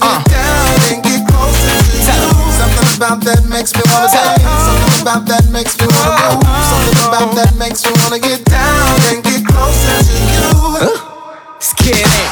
Wanna 0.00 0.22
get 0.24 0.30
down 0.30 0.78
and 0.90 1.02
get 1.02 1.20
closer 1.26 1.74
to 1.78 1.96
you. 1.98 2.30
Something 2.54 2.88
about 2.96 3.18
that 3.24 3.42
makes 3.48 3.72
me 3.74 3.82
wanna 3.90 4.08
dance. 4.10 4.42
Something 4.42 5.02
about 5.02 5.22
that 5.26 5.44
makes 5.50 5.74
me 5.78 5.86
wanna 5.90 6.38
move. 6.38 6.46
Something 6.70 6.98
about 7.06 7.30
that 7.34 7.52
makes 7.58 7.82
me 7.84 7.90
wanna 8.02 8.18
get 8.18 8.44
down 8.44 8.94
and 9.10 9.22
get 9.22 9.42
closer 9.46 9.96
to 9.98 10.16
you. 10.30 10.46
Scared 11.58 12.06
it. 12.06 12.28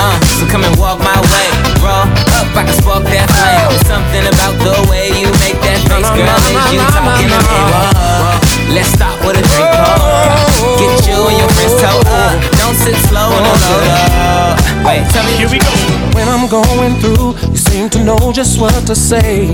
Uh, 0.00 0.16
so 0.40 0.46
come 0.48 0.64
and 0.64 0.74
walk 0.80 0.98
my 0.98 1.18
way, 1.28 1.48
bro. 1.78 2.08
Up, 2.32 2.48
I 2.56 2.64
can 2.64 2.74
spark 2.80 3.04
that 3.04 3.28
flame. 3.28 3.68
There's 3.68 3.86
something 3.86 4.24
about 4.24 4.56
the 4.64 4.74
way 4.88 5.12
you 5.12 5.28
make 5.44 5.60
that 5.60 5.78
face, 5.84 6.08
girl. 6.16 6.32
Is 6.48 6.72
you 6.72 6.80
talking 6.80 7.28
to 7.28 7.38
me? 7.38 7.60
Whoa, 7.68 8.72
Let's 8.72 8.88
stop 8.88 9.20
with 9.20 9.36
a 9.36 9.44
drink. 9.44 9.68
Get 10.80 11.04
you 11.04 11.18
and 11.28 11.36
your 11.36 11.50
friends 11.52 11.76
toe 11.76 12.00
up. 12.08 12.40
Don't 12.56 12.76
sit 12.76 12.96
slow 13.06 13.36
and 13.36 13.44
don't 13.44 13.60
load 13.68 13.84
up. 13.92 14.56
Wait, 14.88 15.04
tell 15.12 15.24
me. 15.28 15.36
Here 15.36 15.50
we 15.52 15.60
go. 15.60 15.91
When 16.22 16.30
I'm 16.30 16.48
going 16.48 16.94
through, 17.00 17.34
you 17.50 17.56
seem 17.56 17.90
to 17.90 18.04
know 18.04 18.30
just 18.32 18.60
what 18.60 18.86
to 18.86 18.94
say. 18.94 19.48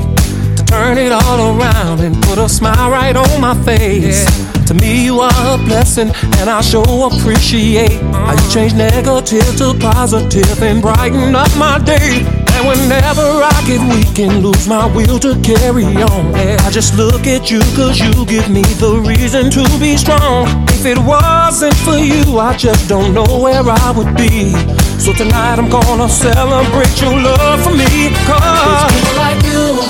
To 0.57 0.63
turn 0.67 0.99
it 0.99 1.13
all 1.13 1.57
around 1.57 2.01
and 2.01 2.15
put 2.25 2.37
a 2.37 2.47
smile 2.47 2.91
right 2.91 3.17
on 3.17 3.41
my 3.41 3.55
face. 3.65 4.27
To 4.67 4.75
me, 4.75 5.03
you 5.07 5.19
are 5.21 5.55
a 5.55 5.57
blessing, 5.65 6.11
and 6.37 6.51
I 6.51 6.61
sure 6.61 6.85
appreciate 7.11 7.93
how 8.13 8.33
you 8.33 8.37
uh-huh. 8.37 8.53
change 8.53 8.75
negative 8.75 9.49
to 9.57 9.79
positive 9.81 10.63
and 10.63 10.83
brighten 10.83 11.35
up 11.35 11.49
my 11.57 11.79
day. 11.79 12.21
And 12.53 12.69
whenever 12.69 13.25
I 13.25 13.65
get 13.67 13.81
weak 13.89 14.19
and 14.19 14.43
lose 14.43 14.69
my 14.69 14.85
will 14.95 15.19
to 15.21 15.41
carry 15.41 15.87
on, 15.87 16.35
I 16.35 16.69
just 16.71 16.95
look 16.99 17.27
at 17.27 17.51
you 17.51 17.61
cause 17.77 17.99
you 17.99 18.27
give 18.27 18.51
me 18.51 18.61
the 18.77 19.01
reason 19.09 19.49
to 19.53 19.65
be 19.81 19.97
strong. 19.97 20.45
If 20.69 20.85
it 20.85 20.99
wasn't 20.99 21.77
for 21.77 21.97
you, 21.97 22.39
I 22.39 22.55
just 22.59 22.91
don't 22.91 23.15
know 23.15 23.41
where 23.41 23.63
I 23.65 23.91
would 23.93 24.15
be. 24.15 24.53
So 24.99 25.13
tonight 25.15 25.59
I'm 25.59 25.71
gonna 25.71 26.09
celebrate 26.09 27.01
your 27.01 27.17
love 27.17 27.63
for 27.63 27.71
me. 27.71 28.13
Cause 28.29 28.85
people 28.93 29.17
like 29.17 29.41
you, 29.43 29.81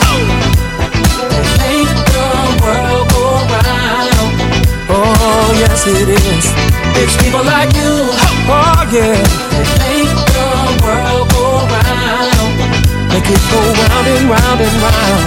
they 1.26 1.42
make 1.58 1.90
the 2.12 2.26
world 2.62 3.08
go 3.10 3.24
round. 3.50 4.30
Oh, 4.88 5.56
yes, 5.58 5.86
it 5.88 6.08
is. 6.08 6.44
It's 7.00 7.16
people 7.22 7.42
like 7.42 7.72
you, 7.74 7.92
oh, 8.46 8.86
yeah, 8.92 9.18
they 9.50 9.66
make 9.82 10.14
the 10.36 10.46
world 10.84 11.26
go 11.34 11.66
round. 11.66 12.54
Make 13.10 13.26
it 13.26 13.42
go 13.50 13.60
round 13.80 14.06
and 14.06 14.24
round 14.30 14.60
and 14.60 14.76
round. 14.86 15.24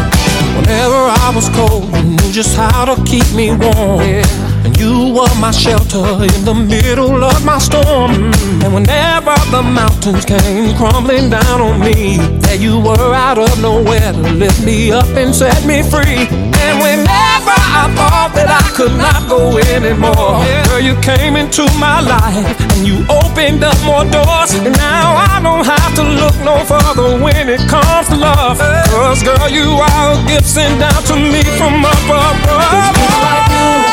Whenever 0.56 1.02
I 1.26 1.32
was 1.36 1.50
cold, 1.50 1.92
you 1.98 2.04
knew 2.16 2.32
just 2.32 2.56
how 2.56 2.86
to 2.86 2.96
keep 3.04 3.28
me 3.34 3.52
warm. 3.52 4.51
And 4.64 4.78
you 4.78 5.14
were 5.14 5.34
my 5.40 5.52
shelter 5.52 6.06
in 6.22 6.46
the 6.46 6.54
middle 6.54 7.24
of 7.24 7.44
my 7.44 7.58
storm. 7.58 8.32
And 8.64 8.74
whenever 8.74 9.34
the 9.50 9.64
mountains 9.64 10.24
came 10.26 10.78
crumbling 10.78 11.30
down 11.30 11.62
on 11.62 11.80
me, 11.80 12.18
there 12.46 12.56
you 12.56 12.80
were 12.80 13.14
out 13.14 13.40
of 13.40 13.60
nowhere 13.62 14.14
to 14.14 14.22
lift 14.38 14.64
me 14.64 14.92
up 14.92 15.08
and 15.18 15.34
set 15.34 15.66
me 15.66 15.82
free. 15.82 16.30
And 16.62 16.78
whenever 16.78 17.58
I 17.58 17.90
thought 17.98 18.32
that 18.38 18.54
I 18.54 18.62
could 18.78 18.94
not 18.94 19.26
go 19.28 19.58
anymore, 19.74 20.46
girl, 20.70 20.80
you 20.80 20.94
came 21.02 21.36
into 21.36 21.66
my 21.82 22.00
life 22.02 22.54
and 22.78 22.86
you 22.86 23.02
opened 23.10 23.64
up 23.64 23.78
more 23.82 24.06
doors. 24.06 24.54
And 24.54 24.78
now 24.78 25.18
I 25.18 25.42
don't 25.42 25.66
have 25.66 25.92
to 25.98 26.04
look 26.06 26.38
no 26.46 26.62
further 26.70 27.18
when 27.18 27.50
it 27.50 27.66
comes 27.66 28.14
to 28.14 28.16
love. 28.16 28.62
Cause 28.94 29.24
girl, 29.24 29.50
you 29.50 29.74
are 29.82 30.14
a 30.14 30.18
gift 30.30 30.46
sent 30.46 30.80
down 30.80 31.02
to 31.10 31.16
me 31.18 31.42
from 31.58 31.82
above. 31.82 32.38
They 32.46 33.91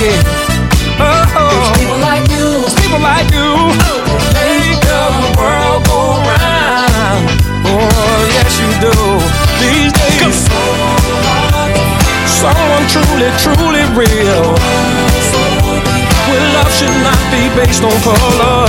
yeah. 0.00 0.16
Oh, 0.96 1.36
oh. 1.36 1.60
it's 1.60 1.76
people 1.76 2.00
like 2.00 2.24
you. 2.32 2.48
It's 2.64 2.76
people 2.80 3.00
like 3.04 3.28
you. 3.36 3.52
They 4.32 4.48
make 4.64 4.80
the 4.80 5.04
world 5.36 5.80
go 5.84 6.16
round. 6.24 7.24
Oh, 7.68 8.20
yes, 8.32 8.50
you 8.56 8.70
do. 8.80 8.96
These 9.60 9.92
days, 9.92 10.48
someone 12.40 12.84
truly, 12.88 13.28
truly 13.44 13.84
real. 13.92 14.56
Where 16.28 16.46
love 16.56 16.70
should 16.72 16.96
not 17.04 17.20
be 17.28 17.52
based 17.52 17.84
on 17.84 17.92
color. 18.00 18.68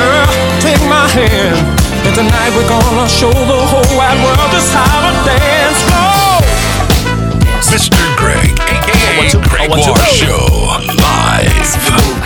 Girl, 0.00 0.32
take 0.64 0.80
my 0.88 1.04
hand. 1.12 1.60
And 2.08 2.14
tonight 2.16 2.50
we're 2.56 2.68
gonna 2.68 3.08
show 3.08 3.30
the 3.30 3.60
whole 3.68 3.92
wide 3.96 4.16
world 4.24 4.50
just 4.50 4.72
how 4.72 5.06
to 5.06 5.12
dance 5.28 5.78
slow. 5.86 6.12
Mr. 7.72 8.04
Greg, 8.16 8.41
War 9.16 9.96
Show, 10.06 10.70
live. 10.96 12.21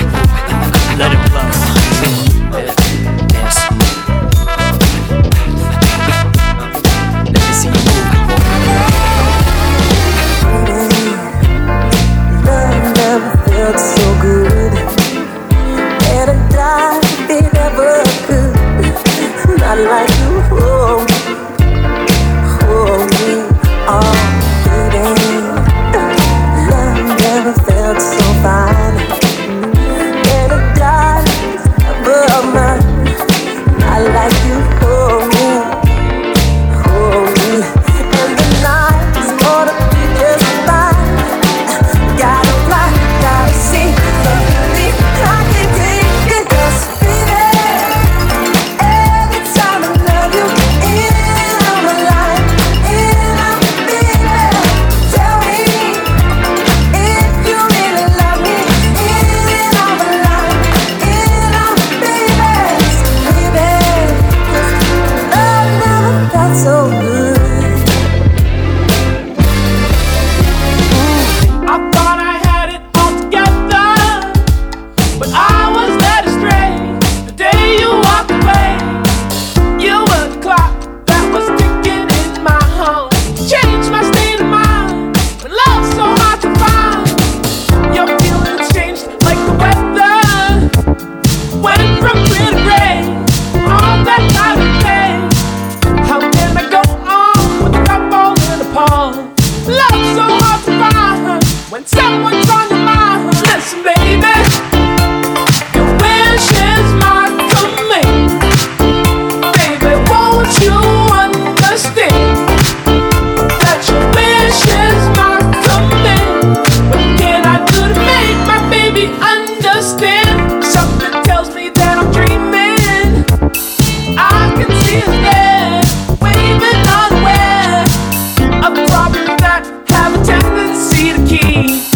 You. 131.56 131.95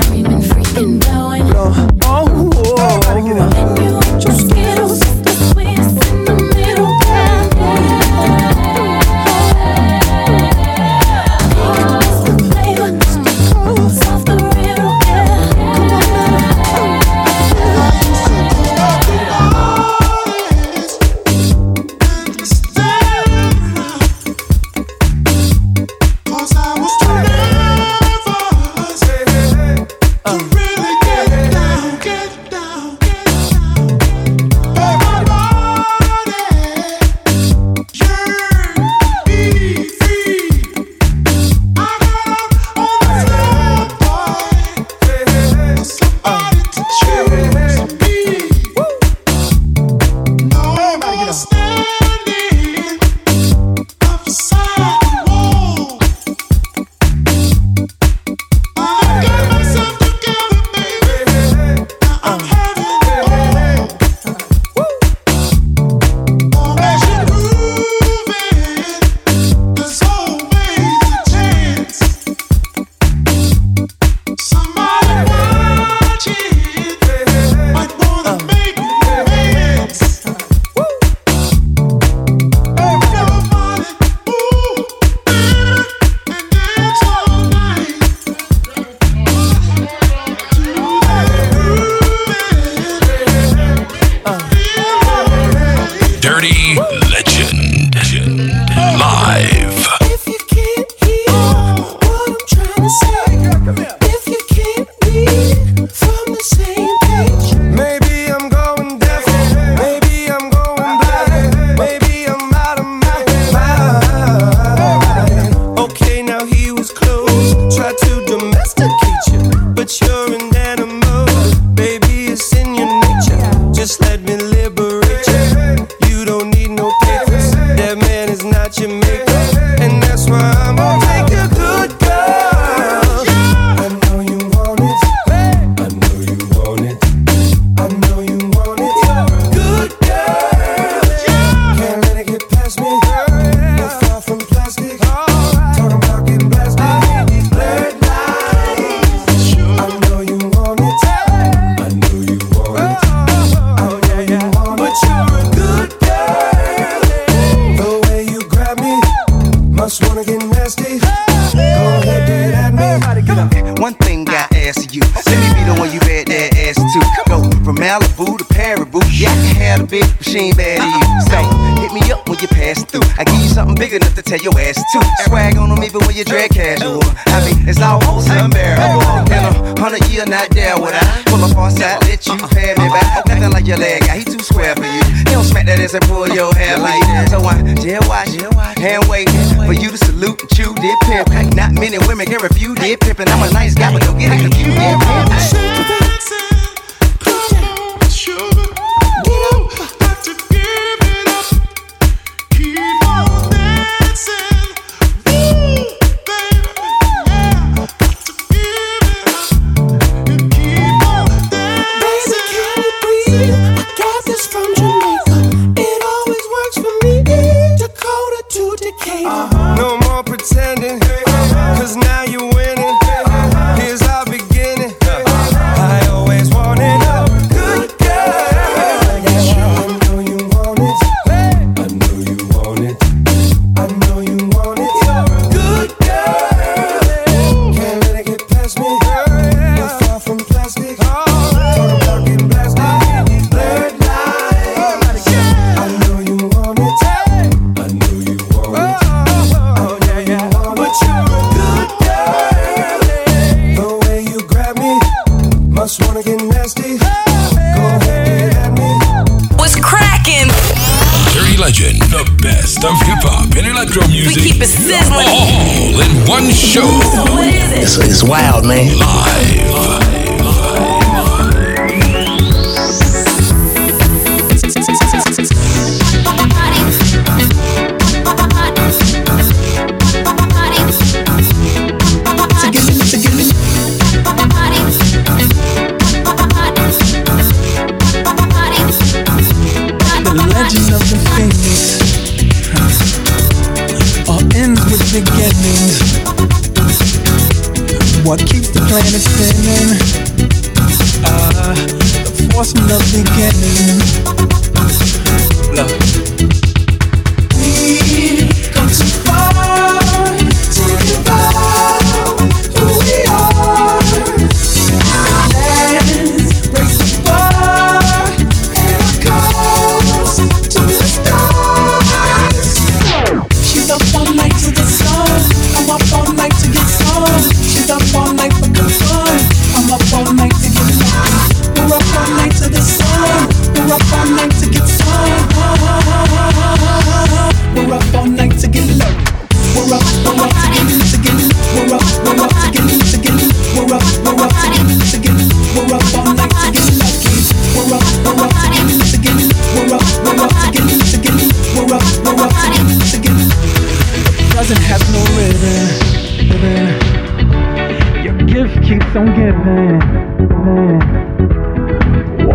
Morning. 0.00 0.23
Non-stop 0.23 0.23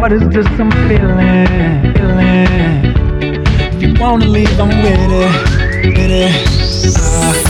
heart 0.09 0.21
is 0.21 0.33
just 0.33 0.57
some 0.57 0.71
feeling, 0.87 1.93
feeling. 1.93 2.95
If 3.73 3.81
you 3.81 3.93
wanna 3.99 4.25
leave, 4.25 4.59
I'm 4.59 4.69
with 4.69 5.11
it, 5.11 5.85
with 5.85 6.11
it. 6.11 6.95
Uh. 6.97 7.48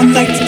don't 0.00 0.14
like 0.14 0.39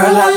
Girl, 0.00 0.16
I 0.16 0.29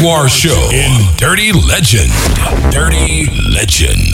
Gregoire 0.00 0.30
Show 0.30 0.70
in 0.72 1.14
Dirty 1.18 1.52
Legend. 1.52 2.10
Dirty. 2.72 3.28
Legend. 3.52 4.09